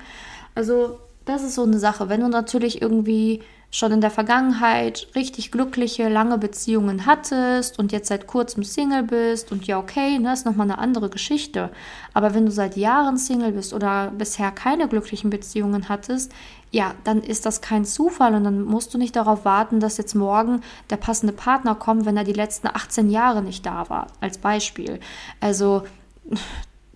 Also, 0.57 0.99
das 1.25 1.45
ist 1.45 1.55
so 1.55 1.62
eine 1.62 1.79
Sache. 1.79 2.09
Wenn 2.09 2.21
du 2.21 2.29
natürlich 2.29 2.83
irgendwie 2.83 3.43
schon 3.71 3.93
in 3.93 4.00
der 4.00 4.11
Vergangenheit 4.11 5.07
richtig 5.15 5.53
glückliche, 5.53 6.09
lange 6.09 6.39
Beziehungen 6.39 7.07
hattest 7.07 7.79
und 7.79 7.93
jetzt 7.93 8.09
seit 8.09 8.27
kurzem 8.27 8.65
Single 8.65 9.05
bist 9.05 9.53
und 9.53 9.65
ja, 9.69 9.79
okay, 9.79 10.19
ne, 10.19 10.33
ist 10.33 10.45
nochmal 10.45 10.69
eine 10.69 10.79
andere 10.79 11.09
Geschichte. 11.09 11.71
Aber 12.12 12.35
wenn 12.35 12.47
du 12.47 12.50
seit 12.50 12.77
Jahren 12.77 13.17
Single 13.17 13.53
bist 13.53 13.73
oder 13.73 14.11
bisher 14.11 14.50
keine 14.50 14.89
glücklichen 14.89 15.31
Beziehungen 15.31 15.89
hattest, 15.89 16.33
ja, 16.73 16.95
dann 17.05 17.23
ist 17.23 17.47
das 17.47 17.61
kein 17.61 17.85
Zufall 17.85 18.35
und 18.35 18.45
dann 18.45 18.62
musst 18.62 18.95
du 18.95 18.99
nicht 18.99 19.17
darauf 19.17 19.45
warten, 19.45 19.81
dass 19.81 19.97
jetzt 19.97 20.15
morgen 20.15 20.62
der 20.89 20.97
passende 20.97 21.33
Partner 21.33 21.75
kommt, 21.75 22.07
wenn 22.07 22.17
er 22.17 22.25
die 22.25 22.33
letzten 22.33 22.69
18 22.69 23.11
Jahre 23.11 23.43
nicht 23.43 23.67
da 23.67 23.89
war, 23.91 24.07
als 24.21 24.39
Beispiel. 24.39 25.00
Also, 25.41 25.83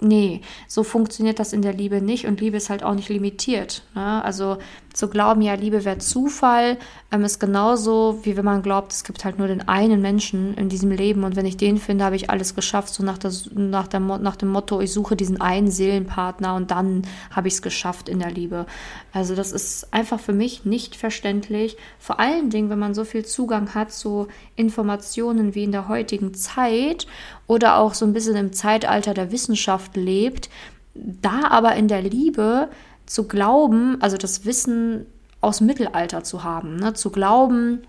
nee, 0.00 0.42
so 0.68 0.84
funktioniert 0.84 1.40
das 1.40 1.52
in 1.52 1.62
der 1.62 1.72
Liebe 1.72 2.00
nicht 2.00 2.26
und 2.26 2.40
Liebe 2.40 2.56
ist 2.56 2.70
halt 2.70 2.84
auch 2.84 2.94
nicht 2.94 3.08
limitiert. 3.08 3.82
Ne? 3.94 4.22
Also 4.24 4.58
zu 4.94 5.08
glauben, 5.08 5.42
ja, 5.42 5.54
Liebe 5.54 5.84
wäre 5.84 5.98
Zufall, 5.98 6.78
ähm, 7.10 7.24
ist 7.24 7.40
genauso, 7.40 8.20
wie 8.22 8.36
wenn 8.36 8.44
man 8.44 8.62
glaubt, 8.62 8.92
es 8.92 9.02
gibt 9.02 9.24
halt 9.24 9.38
nur 9.38 9.48
den 9.48 9.68
einen 9.68 10.00
Menschen 10.00 10.54
in 10.54 10.68
diesem 10.68 10.92
Leben 10.92 11.24
und 11.24 11.34
wenn 11.34 11.46
ich 11.46 11.56
den 11.56 11.78
finde, 11.78 12.04
habe 12.04 12.14
ich 12.16 12.30
alles 12.30 12.54
geschafft, 12.54 12.94
so 12.94 13.02
nach, 13.02 13.18
das, 13.18 13.50
nach, 13.52 13.88
der, 13.88 13.98
nach 13.98 14.36
dem 14.36 14.48
Motto, 14.50 14.80
ich 14.80 14.92
suche 14.92 15.16
diesen 15.16 15.40
einen 15.40 15.68
Seelenpartner 15.68 16.54
und 16.54 16.70
dann 16.70 17.02
habe 17.32 17.48
ich 17.48 17.54
es 17.54 17.62
geschafft 17.62 18.08
in 18.08 18.20
der 18.20 18.30
Liebe. 18.30 18.66
Also 19.12 19.34
das 19.34 19.50
ist 19.50 19.92
einfach 19.92 20.20
für 20.20 20.32
mich 20.32 20.64
nicht 20.64 20.94
verständlich, 20.94 21.76
vor 21.98 22.20
allen 22.20 22.50
Dingen, 22.50 22.70
wenn 22.70 22.78
man 22.78 22.94
so 22.94 23.04
viel 23.04 23.24
Zugang 23.24 23.74
hat 23.74 23.92
zu 23.92 24.28
Informationen 24.54 25.56
wie 25.56 25.64
in 25.64 25.72
der 25.72 25.88
heutigen 25.88 26.34
Zeit 26.34 27.08
oder 27.48 27.78
auch 27.78 27.94
so 27.94 28.06
ein 28.06 28.12
bisschen 28.12 28.36
im 28.36 28.52
Zeitalter 28.52 29.12
der 29.12 29.32
Wissenschaft 29.32 29.96
lebt, 29.96 30.50
da 30.94 31.48
aber 31.50 31.74
in 31.74 31.88
der 31.88 32.02
Liebe 32.02 32.68
zu 33.06 33.28
glauben, 33.28 33.98
also 34.00 34.16
das 34.16 34.44
Wissen 34.44 35.06
aus 35.40 35.60
Mittelalter 35.60 36.24
zu 36.24 36.42
haben, 36.42 36.76
ne? 36.76 36.94
zu 36.94 37.10
glauben, 37.10 37.82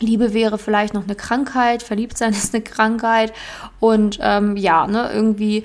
Liebe 0.00 0.32
wäre 0.32 0.58
vielleicht 0.58 0.94
noch 0.94 1.04
eine 1.04 1.14
Krankheit, 1.14 1.82
Verliebtsein 1.82 2.32
ist 2.34 2.54
eine 2.54 2.64
Krankheit 2.64 3.32
und 3.78 4.18
ähm, 4.20 4.56
ja, 4.56 4.86
ne, 4.86 5.10
irgendwie, 5.12 5.64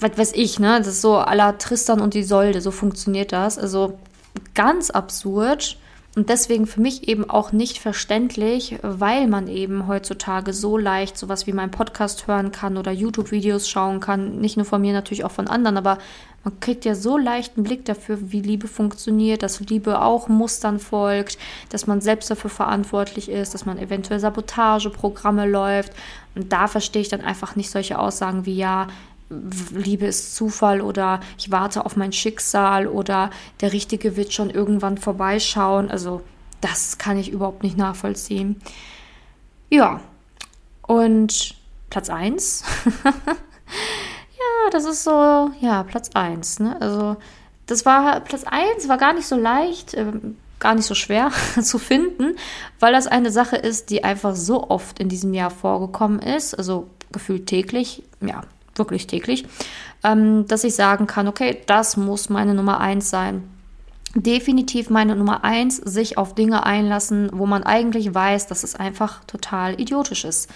was 0.00 0.18
weiß 0.18 0.32
ich, 0.34 0.58
ne, 0.58 0.78
das 0.78 0.88
ist 0.88 1.00
so 1.00 1.16
aller 1.16 1.58
Tristan 1.58 2.00
und 2.00 2.14
Isolde, 2.14 2.60
so 2.60 2.70
funktioniert 2.70 3.32
das. 3.32 3.58
Also 3.58 3.98
ganz 4.54 4.90
absurd 4.90 5.78
und 6.16 6.28
deswegen 6.28 6.66
für 6.66 6.80
mich 6.80 7.08
eben 7.08 7.28
auch 7.28 7.50
nicht 7.50 7.78
verständlich, 7.78 8.78
weil 8.82 9.26
man 9.26 9.48
eben 9.48 9.88
heutzutage 9.88 10.52
so 10.52 10.78
leicht 10.78 11.18
sowas 11.18 11.46
wie 11.46 11.52
mein 11.52 11.72
Podcast 11.72 12.28
hören 12.28 12.52
kann 12.52 12.76
oder 12.76 12.92
YouTube-Videos 12.92 13.68
schauen 13.68 13.98
kann. 13.98 14.38
Nicht 14.38 14.56
nur 14.56 14.66
von 14.66 14.80
mir, 14.80 14.92
natürlich 14.92 15.24
auch 15.24 15.32
von 15.32 15.48
anderen, 15.48 15.76
aber 15.76 15.98
man 16.44 16.60
kriegt 16.60 16.84
ja 16.84 16.94
so 16.94 17.16
leicht 17.16 17.56
einen 17.56 17.64
Blick 17.64 17.84
dafür, 17.86 18.18
wie 18.30 18.40
Liebe 18.42 18.68
funktioniert, 18.68 19.42
dass 19.42 19.60
Liebe 19.60 20.02
auch 20.02 20.28
Mustern 20.28 20.78
folgt, 20.78 21.38
dass 21.70 21.86
man 21.86 22.00
selbst 22.00 22.30
dafür 22.30 22.50
verantwortlich 22.50 23.30
ist, 23.30 23.54
dass 23.54 23.64
man 23.64 23.78
eventuell 23.78 24.20
Sabotageprogramme 24.20 25.48
läuft. 25.48 25.92
Und 26.34 26.52
da 26.52 26.68
verstehe 26.68 27.02
ich 27.02 27.08
dann 27.08 27.22
einfach 27.22 27.56
nicht 27.56 27.70
solche 27.70 27.98
Aussagen 27.98 28.44
wie 28.44 28.56
ja, 28.56 28.88
Liebe 29.70 30.06
ist 30.06 30.36
Zufall 30.36 30.80
oder 30.82 31.20
ich 31.38 31.50
warte 31.50 31.86
auf 31.86 31.96
mein 31.96 32.12
Schicksal 32.12 32.86
oder 32.86 33.30
der 33.62 33.72
Richtige 33.72 34.16
wird 34.16 34.32
schon 34.32 34.50
irgendwann 34.50 34.98
vorbeischauen. 34.98 35.90
Also 35.90 36.20
das 36.60 36.98
kann 36.98 37.18
ich 37.18 37.30
überhaupt 37.30 37.62
nicht 37.62 37.76
nachvollziehen. 37.76 38.60
Ja, 39.70 40.00
und 40.82 41.54
Platz 41.90 42.10
1. 42.10 42.64
das 44.70 44.84
ist 44.84 45.04
so, 45.04 45.50
ja, 45.60 45.82
Platz 45.82 46.10
1. 46.14 46.60
Ne? 46.60 46.80
Also 46.80 47.16
das 47.66 47.86
war, 47.86 48.20
Platz 48.20 48.44
1 48.44 48.88
war 48.88 48.98
gar 48.98 49.12
nicht 49.12 49.26
so 49.26 49.36
leicht, 49.36 49.94
äh, 49.94 50.12
gar 50.58 50.74
nicht 50.74 50.86
so 50.86 50.94
schwer 50.94 51.30
zu 51.62 51.78
finden, 51.78 52.36
weil 52.80 52.92
das 52.92 53.06
eine 53.06 53.30
Sache 53.30 53.56
ist, 53.56 53.90
die 53.90 54.04
einfach 54.04 54.34
so 54.34 54.70
oft 54.70 54.98
in 54.98 55.08
diesem 55.08 55.34
Jahr 55.34 55.50
vorgekommen 55.50 56.20
ist, 56.20 56.54
also 56.54 56.88
gefühlt 57.12 57.46
täglich. 57.46 58.02
Ja, 58.20 58.42
wirklich 58.76 59.06
täglich, 59.06 59.46
ähm, 60.02 60.46
dass 60.48 60.64
ich 60.64 60.74
sagen 60.74 61.06
kann, 61.06 61.28
okay, 61.28 61.62
das 61.66 61.96
muss 61.96 62.28
meine 62.28 62.54
Nummer 62.54 62.80
eins 62.80 63.10
sein. 63.10 63.48
Definitiv 64.16 64.90
meine 64.90 65.16
Nummer 65.16 65.42
eins, 65.42 65.76
sich 65.76 66.18
auf 66.18 66.36
Dinge 66.36 66.64
einlassen, 66.64 67.30
wo 67.32 67.46
man 67.46 67.64
eigentlich 67.64 68.14
weiß, 68.14 68.46
dass 68.46 68.62
es 68.62 68.76
einfach 68.76 69.24
total 69.24 69.80
idiotisch 69.80 70.24
ist. 70.24 70.48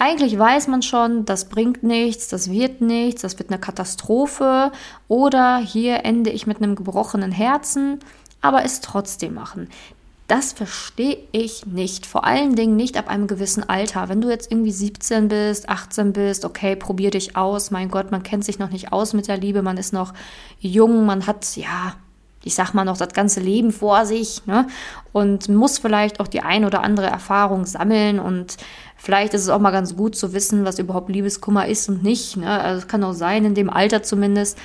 Eigentlich 0.00 0.36
weiß 0.36 0.66
man 0.66 0.82
schon, 0.82 1.24
das 1.24 1.48
bringt 1.48 1.84
nichts, 1.84 2.26
das 2.26 2.50
wird 2.50 2.80
nichts, 2.80 3.22
das 3.22 3.38
wird 3.38 3.50
eine 3.50 3.60
Katastrophe 3.60 4.72
oder 5.06 5.58
hier 5.58 6.04
ende 6.04 6.30
ich 6.30 6.48
mit 6.48 6.56
einem 6.56 6.74
gebrochenen 6.74 7.30
Herzen, 7.30 8.00
aber 8.40 8.64
es 8.64 8.80
trotzdem 8.80 9.34
machen. 9.34 9.68
Das 10.26 10.52
verstehe 10.52 11.18
ich 11.32 11.66
nicht. 11.66 12.06
Vor 12.06 12.24
allen 12.24 12.56
Dingen 12.56 12.76
nicht 12.76 12.96
ab 12.96 13.08
einem 13.08 13.26
gewissen 13.26 13.68
Alter. 13.68 14.08
Wenn 14.08 14.22
du 14.22 14.30
jetzt 14.30 14.50
irgendwie 14.50 14.72
17 14.72 15.28
bist, 15.28 15.68
18 15.68 16.14
bist, 16.14 16.46
okay, 16.46 16.76
probier 16.76 17.10
dich 17.10 17.36
aus. 17.36 17.70
Mein 17.70 17.90
Gott, 17.90 18.10
man 18.10 18.22
kennt 18.22 18.44
sich 18.44 18.58
noch 18.58 18.70
nicht 18.70 18.90
aus 18.90 19.12
mit 19.12 19.28
der 19.28 19.36
Liebe. 19.36 19.60
Man 19.60 19.76
ist 19.76 19.92
noch 19.92 20.14
jung. 20.58 21.04
Man 21.04 21.26
hat, 21.26 21.56
ja, 21.56 21.94
ich 22.44 22.54
sag 22.54 22.74
mal 22.74 22.84
noch 22.84 22.96
das 22.96 23.12
ganze 23.12 23.40
Leben 23.40 23.72
vor 23.72 24.06
sich. 24.06 24.46
Ne? 24.46 24.66
Und 25.12 25.48
muss 25.48 25.78
vielleicht 25.78 26.20
auch 26.20 26.28
die 26.28 26.42
ein 26.42 26.64
oder 26.64 26.82
andere 26.82 27.06
Erfahrung 27.06 27.66
sammeln. 27.66 28.18
Und 28.18 28.56
vielleicht 28.96 29.34
ist 29.34 29.42
es 29.42 29.48
auch 29.48 29.60
mal 29.60 29.70
ganz 29.70 29.96
gut 29.96 30.16
zu 30.16 30.32
wissen, 30.32 30.64
was 30.64 30.78
überhaupt 30.78 31.08
Liebeskummer 31.08 31.66
ist 31.66 31.88
und 31.88 32.02
nicht. 32.02 32.36
Ne? 32.36 32.48
Also 32.48 32.80
es 32.80 32.88
kann 32.88 33.04
auch 33.04 33.12
sein, 33.12 33.44
in 33.44 33.54
dem 33.54 33.70
Alter 33.70 34.02
zumindest 34.02 34.58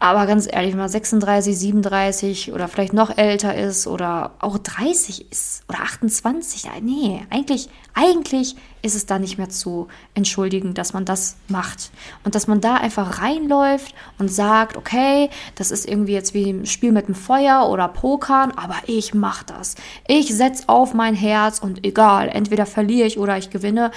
aber 0.00 0.26
ganz 0.26 0.48
ehrlich, 0.50 0.72
wenn 0.72 0.80
man 0.80 0.88
36, 0.88 1.58
37 1.58 2.52
oder 2.54 2.68
vielleicht 2.68 2.94
noch 2.94 3.18
älter 3.18 3.54
ist 3.54 3.86
oder 3.86 4.32
auch 4.38 4.56
30 4.56 5.30
ist 5.30 5.62
oder 5.68 5.80
28, 5.80 6.64
nee, 6.80 7.22
eigentlich, 7.28 7.68
eigentlich 7.92 8.56
ist 8.80 8.94
es 8.94 9.04
da 9.04 9.18
nicht 9.18 9.36
mehr 9.36 9.50
zu 9.50 9.88
entschuldigen, 10.14 10.72
dass 10.72 10.94
man 10.94 11.04
das 11.04 11.36
macht. 11.48 11.90
Und 12.24 12.34
dass 12.34 12.46
man 12.46 12.62
da 12.62 12.76
einfach 12.76 13.20
reinläuft 13.20 13.94
und 14.18 14.32
sagt, 14.32 14.78
okay, 14.78 15.28
das 15.56 15.70
ist 15.70 15.86
irgendwie 15.86 16.14
jetzt 16.14 16.32
wie 16.32 16.48
ein 16.48 16.64
Spiel 16.64 16.92
mit 16.92 17.06
dem 17.06 17.14
Feuer 17.14 17.68
oder 17.68 17.86
Pokern, 17.86 18.52
aber 18.52 18.76
ich 18.86 19.12
mach 19.12 19.42
das. 19.42 19.74
Ich 20.08 20.34
setz 20.34 20.64
auf 20.66 20.94
mein 20.94 21.14
Herz 21.14 21.58
und 21.58 21.84
egal, 21.84 22.30
entweder 22.30 22.64
verliere 22.64 23.06
ich 23.06 23.18
oder 23.18 23.36
ich 23.36 23.50
gewinne. 23.50 23.90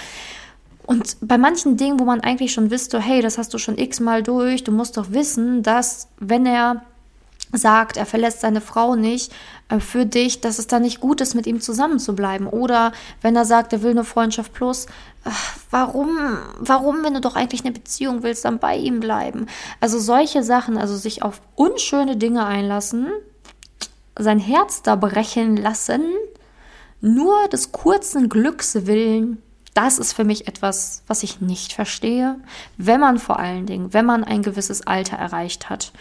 Und 0.86 1.18
bei 1.22 1.38
manchen 1.38 1.78
Dingen, 1.78 2.00
wo 2.00 2.04
man 2.04 2.22
eigentlich 2.22 2.54
schon 2.54 2.72
wüsste, 2.72 3.00
hey, 3.00 3.22
das 3.22 3.38
hast 3.38 3.54
du 3.54 3.58
schon 3.58 3.78
x-mal 3.78 4.22
durch, 4.22 4.64
du 4.64 4.72
musst 4.72 4.98
doch 4.98 5.12
wissen, 5.12 5.64
dass 5.64 6.10
wenn 6.20 6.46
er 6.46 6.84
sagt, 7.54 7.98
er 7.98 8.06
verlässt 8.06 8.42
seine 8.42 8.62
Frau 8.62 8.96
nicht 8.96 9.32
äh, 9.70 9.80
für 9.80 10.06
dich, 10.06 10.42
dass 10.42 10.60
es 10.60 10.68
dann 10.68 10.82
nicht 10.82 11.00
gut 11.00 11.22
ist, 11.22 11.36
mit 11.36 11.46
ihm 11.46 11.62
zusammen 11.62 12.00
zu 12.00 12.16
bleiben. 12.16 12.48
Oder 12.48 12.92
wenn 13.22 13.36
er 13.36 13.46
sagt, 13.46 13.74
er 13.74 13.84
will 13.84 13.92
eine 13.92 14.04
Freundschaft 14.04 14.54
plus, 14.54 14.88
äh, 15.26 15.30
warum, 15.70 16.18
warum, 16.58 17.04
wenn 17.04 17.14
du 17.14 17.22
doch 17.22 17.36
eigentlich 17.36 17.64
eine 17.64 17.74
Beziehung 17.74 18.24
willst, 18.24 18.46
dann 18.46 18.60
bei 18.60 18.76
ihm 18.76 19.00
bleiben? 19.00 19.46
Also 19.80 20.00
solche 20.00 20.44
Sachen, 20.44 20.78
also 20.78 20.98
sich 20.98 21.22
auf 21.22 21.42
unschöne 21.56 22.18
Dinge 22.18 22.46
einlassen, 22.46 23.08
sein 24.18 24.40
Herz 24.40 24.82
da 24.82 24.96
brechen 24.96 25.56
lassen, 25.56 26.04
nur 27.02 27.48
des 27.50 27.72
kurzen 27.72 28.30
Glücks 28.30 28.86
willen, 28.88 29.43
das 29.74 29.98
ist 29.98 30.14
für 30.14 30.24
mich 30.24 30.48
etwas, 30.48 31.04
was 31.08 31.24
ich 31.24 31.42
nicht 31.42 31.74
verstehe, 31.74 32.36
wenn 32.78 33.00
man 33.00 33.18
vor 33.18 33.40
allen 33.40 33.66
Dingen, 33.66 33.94
wenn 33.94 34.06
man 34.06 34.24
ein 34.24 34.44
gewisses 34.44 34.86
Alter 34.86 35.18
erreicht 35.18 35.70
hat. 35.70 35.92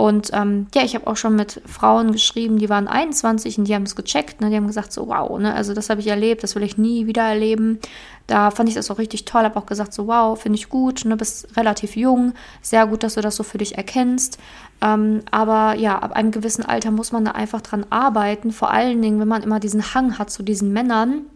Und 0.00 0.30
ähm, 0.32 0.66
ja, 0.74 0.82
ich 0.82 0.94
habe 0.94 1.06
auch 1.06 1.18
schon 1.18 1.36
mit 1.36 1.60
Frauen 1.66 2.12
geschrieben, 2.12 2.58
die 2.58 2.70
waren 2.70 2.88
21 2.88 3.58
und 3.58 3.64
die 3.64 3.74
haben 3.74 3.82
es 3.82 3.96
gecheckt. 3.96 4.40
Ne? 4.40 4.48
Die 4.48 4.56
haben 4.56 4.66
gesagt, 4.66 4.94
so 4.94 5.08
wow, 5.08 5.38
ne? 5.38 5.54
also 5.54 5.74
das 5.74 5.90
habe 5.90 6.00
ich 6.00 6.06
erlebt, 6.06 6.42
das 6.42 6.54
will 6.54 6.62
ich 6.62 6.78
nie 6.78 7.06
wieder 7.06 7.20
erleben. 7.20 7.78
Da 8.26 8.50
fand 8.50 8.70
ich 8.70 8.74
das 8.74 8.90
auch 8.90 8.96
richtig 8.96 9.26
toll, 9.26 9.42
habe 9.42 9.58
auch 9.58 9.66
gesagt, 9.66 9.92
so 9.92 10.06
wow, 10.06 10.40
finde 10.40 10.58
ich 10.58 10.70
gut, 10.70 11.04
du 11.04 11.08
ne? 11.08 11.18
bist 11.18 11.54
relativ 11.54 11.96
jung, 11.96 12.32
sehr 12.62 12.86
gut, 12.86 13.02
dass 13.02 13.16
du 13.16 13.20
das 13.20 13.36
so 13.36 13.42
für 13.42 13.58
dich 13.58 13.76
erkennst. 13.76 14.38
Ähm, 14.80 15.20
aber 15.30 15.74
ja, 15.74 15.98
ab 15.98 16.12
einem 16.12 16.30
gewissen 16.30 16.64
Alter 16.64 16.92
muss 16.92 17.12
man 17.12 17.26
da 17.26 17.32
einfach 17.32 17.60
dran 17.60 17.84
arbeiten, 17.90 18.52
vor 18.52 18.70
allen 18.70 19.02
Dingen, 19.02 19.20
wenn 19.20 19.28
man 19.28 19.42
immer 19.42 19.60
diesen 19.60 19.92
Hang 19.92 20.18
hat 20.18 20.30
zu 20.30 20.42
diesen 20.42 20.72
Männern 20.72 21.26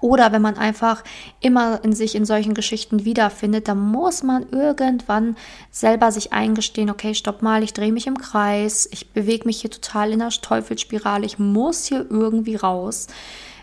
oder 0.00 0.32
wenn 0.32 0.42
man 0.42 0.56
einfach 0.56 1.04
immer 1.40 1.82
in 1.84 1.92
sich 1.92 2.14
in 2.14 2.24
solchen 2.24 2.54
Geschichten 2.54 3.04
wiederfindet, 3.04 3.68
dann 3.68 3.78
muss 3.78 4.22
man 4.22 4.48
irgendwann 4.50 5.36
selber 5.70 6.12
sich 6.12 6.32
eingestehen, 6.32 6.90
okay, 6.90 7.14
stopp 7.14 7.42
mal, 7.42 7.62
ich 7.62 7.74
drehe 7.74 7.92
mich 7.92 8.06
im 8.06 8.18
Kreis, 8.18 8.88
ich 8.90 9.10
bewege 9.10 9.46
mich 9.46 9.60
hier 9.60 9.70
total 9.70 10.12
in 10.12 10.20
der 10.20 10.30
Teufelsspirale, 10.30 11.26
ich 11.26 11.38
muss 11.38 11.84
hier 11.84 12.06
irgendwie 12.08 12.56
raus. 12.56 13.08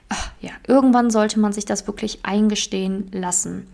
Ach, 0.10 0.32
ja, 0.40 0.52
irgendwann 0.68 1.10
sollte 1.10 1.40
man 1.40 1.54
sich 1.54 1.66
das 1.66 1.88
wirklich 1.88 2.20
eingestehen 2.24 3.10
lassen. 3.12 3.68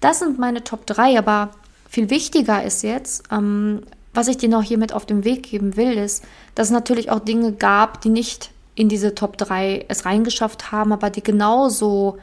Das 0.00 0.18
sind 0.18 0.38
meine 0.38 0.64
Top 0.64 0.86
3, 0.86 1.18
aber 1.18 1.50
viel 1.88 2.10
wichtiger 2.10 2.62
ist 2.62 2.82
jetzt, 2.82 3.24
ähm, 3.32 3.82
was 4.14 4.28
ich 4.28 4.36
dir 4.36 4.48
noch 4.48 4.62
hier 4.62 4.78
mit 4.78 4.92
auf 4.92 5.06
den 5.06 5.24
Weg 5.24 5.44
geben 5.44 5.76
will, 5.76 5.92
ist, 5.92 6.24
dass 6.54 6.68
es 6.68 6.72
natürlich 6.72 7.10
auch 7.10 7.20
Dinge 7.20 7.52
gab, 7.52 8.00
die 8.00 8.08
nicht 8.08 8.50
in 8.78 8.88
diese 8.88 9.16
Top 9.16 9.36
3 9.36 9.86
es 9.88 10.04
reingeschafft 10.04 10.70
haben, 10.70 10.92
aber 10.92 11.10
die 11.10 11.22
genauso 11.22 12.18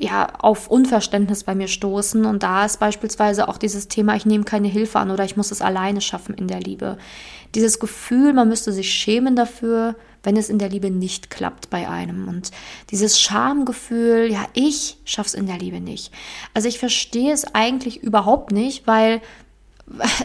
ja, 0.00 0.28
auf 0.38 0.68
Unverständnis 0.68 1.44
bei 1.44 1.54
mir 1.54 1.68
stoßen. 1.68 2.24
Und 2.24 2.42
da 2.42 2.64
ist 2.64 2.80
beispielsweise 2.80 3.48
auch 3.48 3.58
dieses 3.58 3.86
Thema, 3.88 4.16
ich 4.16 4.24
nehme 4.24 4.44
keine 4.44 4.68
Hilfe 4.68 4.98
an 4.98 5.10
oder 5.10 5.24
ich 5.24 5.36
muss 5.36 5.50
es 5.50 5.60
alleine 5.60 6.00
schaffen 6.00 6.34
in 6.34 6.48
der 6.48 6.60
Liebe. 6.60 6.96
Dieses 7.54 7.78
Gefühl, 7.78 8.32
man 8.32 8.48
müsste 8.48 8.72
sich 8.72 8.90
schämen 8.90 9.36
dafür, 9.36 9.94
wenn 10.22 10.38
es 10.38 10.48
in 10.48 10.58
der 10.58 10.70
Liebe 10.70 10.90
nicht 10.90 11.28
klappt 11.28 11.68
bei 11.68 11.86
einem. 11.86 12.28
Und 12.28 12.50
dieses 12.90 13.20
Schamgefühl, 13.20 14.32
ja, 14.32 14.46
ich 14.54 14.96
schaff's 15.04 15.34
in 15.34 15.46
der 15.46 15.58
Liebe 15.58 15.80
nicht. 15.80 16.12
Also 16.54 16.66
ich 16.66 16.78
verstehe 16.78 17.34
es 17.34 17.44
eigentlich 17.54 18.02
überhaupt 18.02 18.52
nicht, 18.52 18.86
weil 18.86 19.20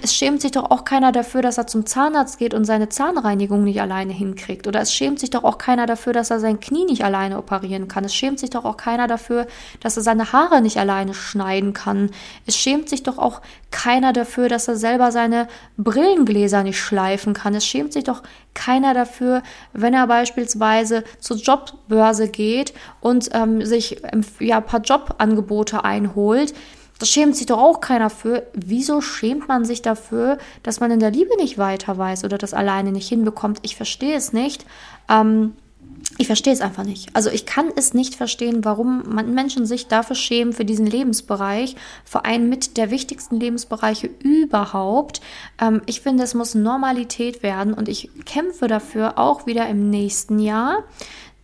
es 0.01 0.15
schämt 0.15 0.41
sich 0.41 0.51
doch 0.51 0.71
auch 0.71 0.85
keiner 0.85 1.11
dafür, 1.11 1.41
dass 1.41 1.57
er 1.57 1.67
zum 1.67 1.85
Zahnarzt 1.85 2.39
geht 2.39 2.53
und 2.53 2.63
seine 2.63 2.87
Zahnreinigung 2.87 3.65
nicht 3.65 3.81
alleine 3.81 4.13
hinkriegt. 4.13 4.67
Oder 4.67 4.79
es 4.79 4.93
schämt 4.93 5.19
sich 5.19 5.31
doch 5.31 5.43
auch 5.43 5.57
keiner 5.57 5.85
dafür, 5.85 6.13
dass 6.13 6.31
er 6.31 6.39
sein 6.39 6.61
Knie 6.61 6.85
nicht 6.85 7.03
alleine 7.03 7.37
operieren 7.37 7.89
kann. 7.89 8.05
Es 8.05 8.15
schämt 8.15 8.39
sich 8.39 8.49
doch 8.49 8.63
auch 8.63 8.77
keiner 8.77 9.07
dafür, 9.07 9.47
dass 9.81 9.97
er 9.97 10.03
seine 10.03 10.31
Haare 10.31 10.61
nicht 10.61 10.77
alleine 10.77 11.13
schneiden 11.13 11.73
kann. 11.73 12.09
Es 12.45 12.55
schämt 12.55 12.87
sich 12.87 13.03
doch 13.03 13.17
auch 13.17 13.41
keiner 13.69 14.13
dafür, 14.13 14.47
dass 14.47 14.67
er 14.69 14.77
selber 14.77 15.11
seine 15.11 15.47
Brillengläser 15.77 16.63
nicht 16.63 16.79
schleifen 16.79 17.33
kann. 17.33 17.53
Es 17.53 17.65
schämt 17.65 17.91
sich 17.91 18.05
doch 18.05 18.23
keiner 18.53 18.93
dafür, 18.93 19.43
wenn 19.73 19.93
er 19.93 20.07
beispielsweise 20.07 21.03
zur 21.19 21.37
Jobbörse 21.37 22.29
geht 22.29 22.73
und 23.01 23.29
ähm, 23.33 23.65
sich 23.65 24.01
ähm, 24.11 24.21
ja, 24.39 24.57
ein 24.57 24.65
paar 24.65 24.81
Jobangebote 24.81 25.83
einholt 25.83 26.53
das 26.99 27.09
schämt 27.09 27.35
sich 27.35 27.47
doch 27.47 27.57
auch 27.57 27.81
keiner 27.81 28.09
für. 28.09 28.45
Wieso 28.53 29.01
schämt 29.01 29.47
man 29.47 29.65
sich 29.65 29.81
dafür, 29.81 30.37
dass 30.63 30.79
man 30.79 30.91
in 30.91 30.99
der 30.99 31.11
Liebe 31.11 31.35
nicht 31.37 31.57
weiter 31.57 31.97
weiß 31.97 32.25
oder 32.25 32.37
das 32.37 32.53
alleine 32.53 32.91
nicht 32.91 33.07
hinbekommt? 33.07 33.59
Ich 33.63 33.75
verstehe 33.75 34.15
es 34.15 34.33
nicht. 34.33 34.65
Ähm, 35.09 35.53
ich 36.17 36.27
verstehe 36.27 36.53
es 36.53 36.61
einfach 36.61 36.83
nicht. 36.83 37.15
Also 37.15 37.29
ich 37.29 37.45
kann 37.45 37.71
es 37.75 37.93
nicht 37.93 38.15
verstehen, 38.15 38.65
warum 38.65 39.03
man 39.07 39.33
Menschen 39.33 39.65
sich 39.65 39.87
dafür 39.87 40.15
schämen 40.15 40.53
für 40.53 40.65
diesen 40.65 40.85
Lebensbereich, 40.85 41.75
vor 42.03 42.25
allem 42.25 42.49
mit 42.49 42.77
der 42.77 42.91
wichtigsten 42.91 43.39
Lebensbereiche 43.39 44.09
überhaupt. 44.21 45.21
Ähm, 45.61 45.81
ich 45.85 46.01
finde, 46.01 46.23
es 46.23 46.33
muss 46.33 46.55
Normalität 46.55 47.43
werden 47.43 47.73
und 47.73 47.87
ich 47.87 48.09
kämpfe 48.25 48.67
dafür 48.67 49.17
auch 49.17 49.45
wieder 49.45 49.67
im 49.69 49.89
nächsten 49.89 50.39
Jahr 50.39 50.83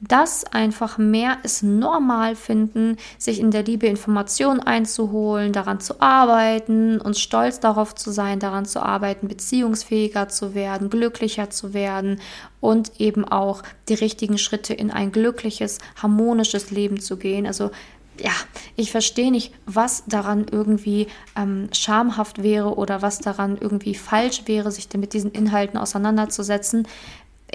dass 0.01 0.43
einfach 0.43 0.97
mehr 0.97 1.37
es 1.43 1.63
normal 1.63 2.35
finden, 2.35 2.97
sich 3.17 3.39
in 3.39 3.51
der 3.51 3.63
Liebe 3.63 3.87
Informationen 3.87 4.59
einzuholen, 4.59 5.53
daran 5.53 5.79
zu 5.79 6.01
arbeiten 6.01 6.99
und 6.99 7.17
stolz 7.17 7.59
darauf 7.59 7.95
zu 7.95 8.11
sein, 8.11 8.39
daran 8.39 8.65
zu 8.65 8.81
arbeiten, 8.81 9.27
beziehungsfähiger 9.27 10.27
zu 10.27 10.53
werden, 10.53 10.89
glücklicher 10.89 11.49
zu 11.49 11.73
werden 11.73 12.19
und 12.59 12.99
eben 12.99 13.25
auch 13.25 13.63
die 13.87 13.93
richtigen 13.93 14.37
Schritte 14.37 14.73
in 14.73 14.91
ein 14.91 15.11
glückliches, 15.11 15.79
harmonisches 16.01 16.71
Leben 16.71 16.99
zu 16.99 17.17
gehen. 17.17 17.47
Also 17.47 17.71
ja, 18.19 18.31
ich 18.75 18.91
verstehe 18.91 19.31
nicht, 19.31 19.53
was 19.65 20.03
daran 20.07 20.45
irgendwie 20.49 21.07
ähm, 21.35 21.69
schamhaft 21.73 22.41
wäre 22.43 22.75
oder 22.75 23.01
was 23.01 23.19
daran 23.19 23.57
irgendwie 23.59 23.95
falsch 23.95 24.43
wäre, 24.45 24.71
sich 24.71 24.87
mit 24.95 25.13
diesen 25.13 25.31
Inhalten 25.31 25.77
auseinanderzusetzen 25.77 26.87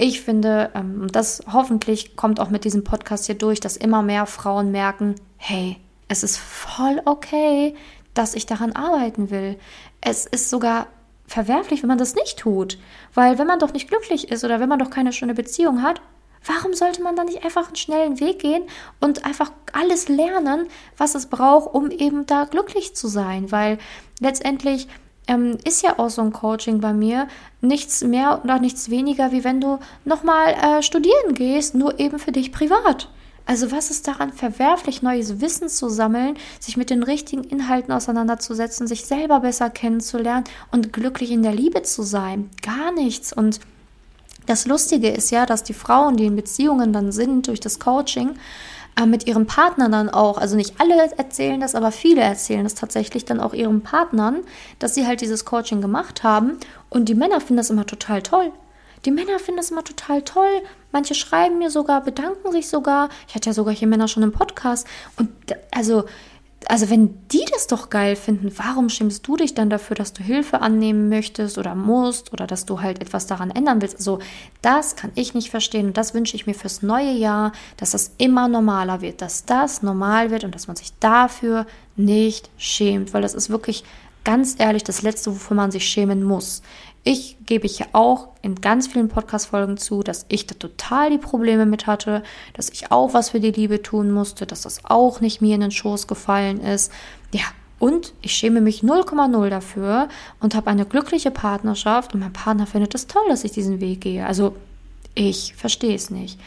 ich 0.01 0.23
finde, 0.23 0.71
ähm, 0.75 1.09
das 1.13 1.43
hoffentlich 1.53 2.17
kommt 2.17 2.41
auch 2.41 2.49
mit 2.49 2.65
diesem 2.65 2.85
Podcast 2.85 3.27
hier 3.27 3.35
durch, 3.35 3.61
dass 3.61 3.77
immer 3.77 4.01
mehr 4.01 4.25
Frauen 4.25 4.71
merken, 4.71 5.15
hey, 5.37 5.77
es 6.09 6.23
ist 6.23 6.39
voll 6.39 7.03
okay, 7.05 7.75
dass 8.15 8.35
ich 8.35 8.47
daran 8.47 8.73
arbeiten 8.73 9.31
will. 9.31 9.59
Es 10.01 10.25
ist 10.25 10.49
sogar 10.49 10.87
verwerflich, 11.27 11.83
wenn 11.83 11.89
man 11.89 11.99
das 11.99 12.15
nicht 12.15 12.39
tut. 12.39 12.79
Weil 13.13 13.39
wenn 13.39 13.47
man 13.47 13.59
doch 13.59 13.75
nicht 13.75 13.89
glücklich 13.89 14.31
ist 14.31 14.43
oder 14.43 14.59
wenn 14.59 14.71
man 14.71 14.79
doch 14.79 14.89
keine 14.89 15.13
schöne 15.13 15.35
Beziehung 15.35 15.83
hat, 15.83 16.01
warum 16.47 16.73
sollte 16.73 17.03
man 17.03 17.15
dann 17.15 17.27
nicht 17.27 17.45
einfach 17.45 17.67
einen 17.67 17.77
schnellen 17.77 18.21
Weg 18.21 18.39
gehen 18.39 18.63
und 19.01 19.27
einfach 19.27 19.53
alles 19.75 20.09
lernen, 20.09 20.67
was 20.97 21.15
es 21.15 21.27
braucht, 21.27 21.75
um 21.75 21.91
eben 21.91 22.25
da 22.25 22.45
glücklich 22.45 22.97
zu 22.97 23.07
sein? 23.07 23.53
Weil 23.53 23.77
letztendlich 24.19 24.89
ähm, 25.27 25.59
ist 25.65 25.83
ja 25.83 25.99
auch 25.99 26.11
so 26.11 26.23
ein 26.23 26.33
Coaching 26.33 26.81
bei 26.81 26.93
mir 26.93 27.29
nichts 27.61 28.03
mehr 28.03 28.41
oder 28.43 28.59
nichts 28.59 28.91
weniger, 28.91 29.33
wie 29.33 29.45
wenn 29.45 29.61
du 29.61 29.79
nochmal 30.05 30.55
äh, 30.55 30.83
studieren 30.83 31.35
gehst, 31.35 31.75
nur 31.75 31.99
eben 32.01 32.19
für 32.19 32.33
dich 32.33 32.53
privat. 32.53 33.09
Also 33.47 33.73
was 33.73 33.91
ist 33.91 34.07
daran 34.07 34.33
verwerflich, 34.33 35.03
neues 35.03 35.41
Wissen 35.41 35.69
zu 35.69 35.89
sammeln, 35.89 36.37
sich 36.61 36.77
mit 36.77 36.91
den 36.91 37.03
richtigen 37.03 37.43
Inhalten 37.43 37.93
auseinanderzusetzen, 37.93 38.87
sich 38.87 39.07
selber 39.07 39.41
besser 39.41 39.71
kennenzulernen 39.71 40.45
und 40.71 40.93
glücklich 40.93 41.33
in 41.33 41.43
der 41.43 41.53
Liebe 41.53 41.83
zu 41.83 42.03
sein? 42.03 42.51
Gar 42.63 42.93
nichts. 42.93 43.33
Und 43.33 43.59
das 44.47 44.67
Lustige 44.67 45.09
ist 45.09 45.31
ja, 45.31 45.47
dass 45.47 45.65
die 45.65 45.75
Frauen, 45.75 46.17
die 46.17 46.27
in 46.27 46.37
Beziehungen 46.37 46.93
dann 46.93 47.13
sind 47.13 47.49
durch 47.49 47.61
das 47.61 47.81
Coaching, 47.81 48.35
mit 49.07 49.27
ihren 49.27 49.47
Partnern 49.47 49.93
dann 49.93 50.09
auch, 50.09 50.39
also 50.39 50.57
nicht 50.57 50.81
alle 50.81 51.11
erzählen 51.17 51.61
das, 51.61 51.75
aber 51.75 51.93
viele 51.93 52.21
erzählen 52.21 52.65
das 52.65 52.75
tatsächlich 52.75 53.25
dann 53.25 53.41
auch 53.41 53.55
ihren 53.55 53.83
Partnern, 53.83 54.41
dass 54.79 54.95
sie 54.95 55.07
halt 55.07 55.21
dieses 55.21 55.45
Coaching 55.45 55.81
gemacht 55.81 56.23
haben 56.23 56.59
und 56.89 57.09
die 57.09 57.15
Männer 57.15 57.41
finden 57.41 57.59
das 57.59 57.71
immer 57.71 57.87
total 57.87 58.23
toll. 58.23 58.53
Die 59.05 59.11
Männer 59.11 59.39
finden 59.39 59.59
das 59.59 59.71
immer 59.71 59.85
total 59.85 60.23
toll. 60.23 60.63
Manche 60.93 61.15
schreiben 61.15 61.59
mir 61.59 61.71
sogar, 61.71 62.03
bedanken 62.03 62.53
sich 62.53 62.69
sogar. 62.69 63.09
Ich 63.29 63.35
hatte 63.35 63.49
ja 63.49 63.55
sogar 63.55 63.73
hier 63.73 63.89
Männer 63.89 64.09
schon 64.09 64.23
im 64.23 64.33
Podcast. 64.33 64.87
Und 65.17 65.31
also 65.71 66.05
also 66.67 66.91
wenn 66.91 67.27
die 67.29 67.45
das 67.53 67.67
doch 67.67 67.89
geil 67.89 68.17
finden, 68.17 68.53
warum 68.57 68.89
schämst 68.91 69.27
du 69.27 69.37
dich 69.37 69.55
dann 69.55 69.71
dafür, 69.71 69.97
dass 69.97 70.13
du 70.13 70.23
Hilfe 70.23 70.61
annehmen 70.61 71.09
möchtest 71.09 71.57
oder 71.57 71.75
musst 71.75 72.33
oder 72.33 72.47
dass 72.47 72.67
du 72.67 72.81
halt 72.81 73.01
etwas 73.01 73.27
daran 73.27 73.51
ändern 73.51 73.81
willst? 73.81 73.97
Also 73.97 74.19
das 74.61 74.95
kann 74.95 75.11
ich 75.15 75.35
nicht 75.35 75.51
verstehen 75.51 75.87
und 75.87 75.97
das 75.97 76.13
wünsche 76.13 76.37
ich 76.37 76.47
mir 76.47 76.55
fürs 76.55 76.83
neue 76.83 77.13
Jahr, 77.13 77.53
dass 77.79 77.93
das 77.93 78.13
immer 78.19 78.47
normaler 78.47 79.01
wird, 79.01 79.23
dass 79.23 79.47
das 79.47 79.83
normal 79.83 80.31
wird 80.31 80.45
und 80.45 80.55
dass 80.55 80.67
man 80.67 80.77
sich 80.77 80.93
dafür 81.01 81.67
nicht 81.97 82.51
schämt, 82.59 83.15
weil 83.15 83.23
das 83.23 83.35
ist 83.35 83.51
wirklich 83.51 83.85
ganz 84.25 84.57
ehrlich 84.59 84.85
das 84.85 85.03
Letzte, 85.03 85.31
wofür 85.33 85.57
man 85.57 85.71
sich 85.71 85.87
schämen 85.87 86.23
muss. 86.23 86.63
Ich 87.03 87.39
gebe 87.47 87.67
ich 87.67 87.79
ja 87.79 87.87
auch 87.93 88.29
in 88.43 88.57
ganz 88.57 88.87
vielen 88.87 89.09
Podcast-Folgen 89.09 89.79
zu, 89.79 90.03
dass 90.03 90.27
ich 90.29 90.47
da 90.47 90.55
total 90.55 91.11
die 91.11 91.19
Probleme 91.19 91.65
mit 91.65 91.87
hatte, 91.87 92.23
dass 92.53 92.69
ich 92.69 92.93
auch 92.93 93.15
was 93.15 93.31
für 93.31 93.41
die 93.41 93.53
Liebe 93.53 93.83
tun 93.83 94.11
musste, 94.11 94.47
dass 94.47 94.63
das 94.63 94.85
auch 94.85 95.21
nicht 95.21 95.41
mir 95.41 95.55
in 95.55 95.63
den 95.63 95.71
Schoß 95.71 96.07
gefallen 96.07 96.61
ist. 96.61 96.93
Ja, 97.33 97.45
und 97.79 98.13
ich 98.21 98.35
schäme 98.35 98.61
mich 98.61 98.83
0,0 98.83 99.49
dafür 99.49 100.09
und 100.41 100.55
habe 100.55 100.71
eine 100.71 100.85
glückliche 100.85 101.31
Partnerschaft 101.31 102.13
und 102.13 102.21
mein 102.21 102.35
Partner 102.35 102.67
findet 102.67 102.95
es 102.95 103.07
toll, 103.07 103.25
dass 103.29 103.45
ich 103.45 103.53
diesen 103.53 103.81
Weg 103.81 104.03
gehe. 104.03 104.27
Also 104.27 104.55
ich 105.15 105.55
verstehe 105.57 105.95
es 105.95 106.11
nicht. 106.11 106.39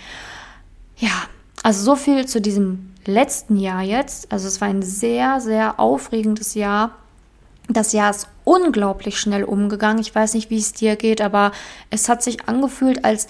Ja, 0.97 1.23
also 1.63 1.83
so 1.83 1.95
viel 1.95 2.27
zu 2.27 2.39
diesem 2.39 2.91
letzten 3.05 3.57
Jahr 3.57 3.81
jetzt. 3.81 4.31
Also 4.31 4.47
es 4.47 4.61
war 4.61 4.67
ein 4.67 4.83
sehr, 4.83 5.41
sehr 5.41 5.79
aufregendes 5.79 6.53
Jahr 6.53 6.91
das 7.69 7.93
Jahr 7.93 8.09
ist 8.11 8.27
unglaublich 8.43 9.19
schnell 9.19 9.43
umgegangen. 9.43 9.99
Ich 9.99 10.13
weiß 10.13 10.33
nicht, 10.33 10.49
wie 10.49 10.57
es 10.57 10.73
dir 10.73 10.95
geht, 10.95 11.21
aber 11.21 11.51
es 11.89 12.09
hat 12.09 12.21
sich 12.21 12.47
angefühlt, 12.47 13.05
als, 13.05 13.27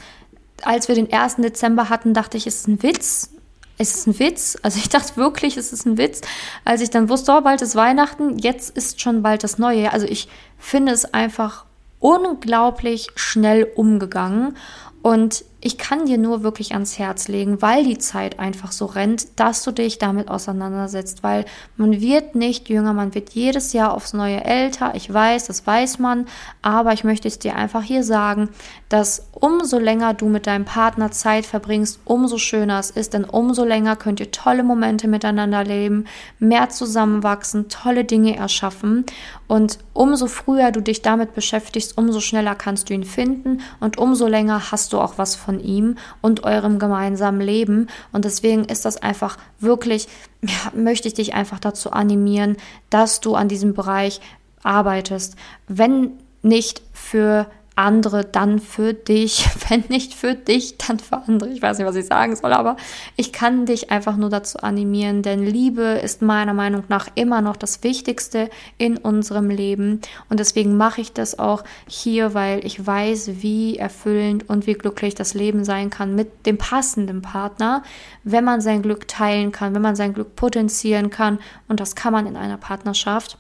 als 0.64 0.88
wir 0.88 0.96
den 0.96 1.12
1. 1.12 1.38
Dezember 1.38 1.90
hatten, 1.90 2.14
dachte 2.14 2.38
ich, 2.38 2.48
es 2.48 2.62
ist 2.62 2.68
ein 2.68 2.84
Witz. 2.84 3.30
Es 3.78 3.96
ist 3.96 4.08
ein 4.08 4.20
Witz. 4.20 4.58
Also 4.62 4.78
ich 4.78 4.90
dachte 4.90 5.18
wirklich, 5.18 5.58
es 5.58 5.74
ist 5.74 5.86
ein 5.86 5.98
Witz. 5.98 6.22
Als 6.66 6.82
ich 6.82 6.90
dann 6.90 7.10
wusste, 7.10 7.32
oh, 7.34 7.42
bald 7.42 7.62
ist 7.62 7.76
Weihnachten, 7.76 8.38
jetzt 8.40 8.76
ist 8.76 9.02
schon 9.02 9.24
bald 9.24 9.44
das 9.44 9.58
Neue. 9.58 9.92
Also 9.92 10.06
ich 10.06 10.30
finde 10.58 10.92
es 10.92 11.14
einfach 11.14 11.66
unglaublich 12.00 13.10
schnell 13.16 13.68
umgegangen. 13.76 14.58
Und 15.02 15.44
ich 15.66 15.78
kann 15.78 16.06
dir 16.06 16.18
nur 16.18 16.44
wirklich 16.44 16.74
ans 16.74 17.00
Herz 17.00 17.30
legen, 17.30 17.62
weil 17.62 17.86
die 17.86 17.98
Zeit 17.98 18.38
einfach 18.38 18.74
so 18.74 18.86
rennt, 18.86 19.40
dass 19.40 19.64
du 19.64 19.72
dich 19.72 19.98
damit 19.98 20.28
auseinandersetzt, 20.28 21.24
weil 21.24 21.46
man 21.78 22.02
wird 22.02 22.36
nicht 22.36 22.68
jünger, 22.68 22.92
man 22.92 23.16
wird 23.16 23.30
jedes 23.30 23.72
Jahr 23.72 23.94
aufs 23.94 24.12
Neue 24.12 24.44
älter. 24.44 24.94
Ich 24.96 25.12
weiß, 25.12 25.48
das 25.48 25.66
weiß 25.66 26.00
man, 26.00 26.28
aber 26.62 26.92
ich 26.92 27.06
möchte 27.06 27.30
es 27.30 27.40
dir 27.40 27.56
einfach 27.56 27.82
hier 27.84 28.04
sagen, 28.04 28.50
dass 28.94 29.26
umso 29.32 29.80
länger 29.80 30.14
du 30.14 30.28
mit 30.30 30.46
deinem 30.46 30.66
Partner 30.66 31.10
Zeit 31.10 31.48
verbringst, 31.48 32.00
umso 32.06 32.38
schöner 32.38 32.78
es 32.78 32.92
ist, 32.92 33.16
denn 33.16 33.26
umso 33.26 33.64
länger 33.64 33.96
könnt 33.96 34.20
ihr 34.20 34.30
tolle 34.30 34.62
Momente 34.62 35.08
miteinander 35.08 35.64
leben, 35.64 36.06
mehr 36.38 36.70
zusammenwachsen, 36.70 37.70
tolle 37.70 38.06
Dinge 38.06 38.36
erschaffen 38.36 39.04
und 39.48 39.80
umso 39.94 40.28
früher 40.28 40.70
du 40.70 40.80
dich 40.80 41.02
damit 41.02 41.34
beschäftigst, 41.34 41.98
umso 41.98 42.20
schneller 42.20 42.54
kannst 42.54 42.88
du 42.88 42.94
ihn 42.94 43.04
finden 43.04 43.62
und 43.80 43.98
umso 43.98 44.28
länger 44.28 44.72
hast 44.72 44.94
du 44.94 45.00
auch 45.00 45.18
was 45.18 45.34
von 45.34 45.60
ihm 45.60 45.98
und 46.22 46.44
eurem 46.44 46.78
gemeinsamen 46.78 47.42
Leben. 47.42 47.88
Und 48.12 48.26
deswegen 48.26 48.66
ist 48.66 48.86
das 48.86 49.02
einfach 49.02 49.40
wirklich, 49.60 50.08
ja, 50.44 50.72
möchte 50.76 51.08
ich 51.08 51.16
dich 51.16 51.34
einfach 51.34 51.58
dazu 51.58 51.90
animieren, 51.90 52.58
dass 52.92 53.22
du 53.22 53.34
an 53.34 53.48
diesem 53.48 53.74
Bereich 53.74 54.22
arbeitest. 54.62 55.36
Wenn 55.68 56.12
nicht 56.44 56.84
für 56.92 57.48
andere 57.76 58.24
dann 58.24 58.60
für 58.60 58.94
dich, 58.94 59.48
wenn 59.70 59.84
nicht 59.90 60.14
für 60.14 60.36
dich, 60.36 60.78
dann 60.78 61.00
für 61.00 61.18
andere. 61.18 61.50
Ich 61.50 61.62
weiß 61.62 61.78
nicht, 61.78 61.88
was 61.88 61.96
ich 61.96 62.06
sagen 62.06 62.36
soll, 62.36 62.54
aber 62.54 62.78
ich 63.16 63.32
kann 63.32 63.66
dich 63.66 63.92
einfach 63.92 64.16
nur 64.16 64.30
dazu 64.30 64.60
animieren, 64.60 65.22
denn 65.22 65.44
Liebe 65.46 65.82
ist 65.82 66.22
meiner 66.22 66.54
Meinung 66.54 66.84
nach 66.90 67.08
immer 67.16 67.42
noch 67.42 67.58
das 67.58 67.84
Wichtigste 67.84 68.50
in 68.78 68.98
unserem 68.98 69.50
Leben 69.50 70.02
und 70.30 70.40
deswegen 70.40 70.78
mache 70.78 71.02
ich 71.02 71.14
das 71.14 71.40
auch 71.40 71.64
hier, 71.88 72.34
weil 72.34 72.66
ich 72.66 72.86
weiß, 72.86 73.42
wie 73.42 73.78
erfüllend 73.78 74.50
und 74.50 74.68
wie 74.68 74.74
glücklich 74.74 75.16
das 75.16 75.34
Leben 75.34 75.64
sein 75.64 75.90
kann 75.90 76.16
mit 76.16 76.46
dem 76.46 76.58
passenden 76.58 77.22
Partner, 77.22 77.84
wenn 78.24 78.44
man 78.44 78.62
sein 78.62 78.82
Glück 78.82 79.08
teilen 79.08 79.52
kann, 79.52 79.74
wenn 79.74 79.82
man 79.82 79.96
sein 79.96 80.14
Glück 80.14 80.36
potenzieren 80.36 81.10
kann 81.10 81.40
und 81.68 81.80
das 81.80 81.96
kann 81.96 82.14
man 82.14 82.28
in 82.28 82.38
einer 82.38 82.58
Partnerschaft. 82.58 83.38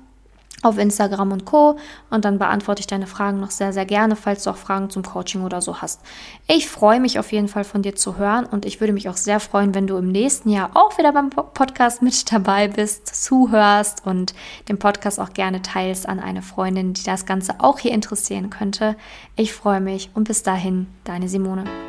auf 0.61 0.77
Instagram 0.77 1.31
und 1.31 1.45
Co. 1.45 1.77
Und 2.09 2.25
dann 2.25 2.39
beantworte 2.39 2.81
ich 2.81 2.87
deine 2.87 3.07
Fragen 3.07 3.39
noch 3.39 3.51
sehr, 3.51 3.73
sehr 3.73 3.85
gerne, 3.85 4.15
falls 4.15 4.43
du 4.43 4.49
auch 4.49 4.57
Fragen 4.57 4.89
zum 4.89 5.03
Coaching 5.03 5.43
oder 5.43 5.61
so 5.61 5.81
hast. 5.81 6.01
Ich 6.47 6.67
freue 6.67 6.99
mich 6.99 7.19
auf 7.19 7.31
jeden 7.31 7.47
Fall 7.47 7.63
von 7.63 7.81
dir 7.81 7.95
zu 7.95 8.17
hören 8.17 8.45
und 8.45 8.65
ich 8.65 8.79
würde 8.79 8.93
mich 8.93 9.09
auch 9.09 9.17
sehr 9.17 9.39
freuen, 9.39 9.73
wenn 9.73 9.87
du 9.87 9.97
im 9.97 10.11
nächsten 10.11 10.49
Jahr 10.49 10.71
auch 10.73 10.97
wieder 10.97 11.13
beim 11.13 11.29
Podcast 11.29 12.01
mit 12.01 12.31
dabei 12.31 12.67
bist, 12.67 13.07
zuhörst 13.07 14.05
und 14.05 14.33
den 14.67 14.79
Podcast 14.79 15.19
auch 15.19 15.33
gerne 15.33 15.61
teilst 15.61 16.07
an 16.07 16.19
eine 16.19 16.41
Freundin, 16.41 16.93
die 16.93 17.03
das 17.03 17.25
Ganze 17.25 17.55
auch 17.59 17.79
hier 17.79 17.91
interessieren 17.91 18.49
könnte. 18.49 18.95
Ich 19.35 19.53
freue 19.53 19.81
mich 19.81 20.09
und 20.13 20.27
bis 20.27 20.43
dahin, 20.43 20.87
deine 21.03 21.29
Simone. 21.29 21.88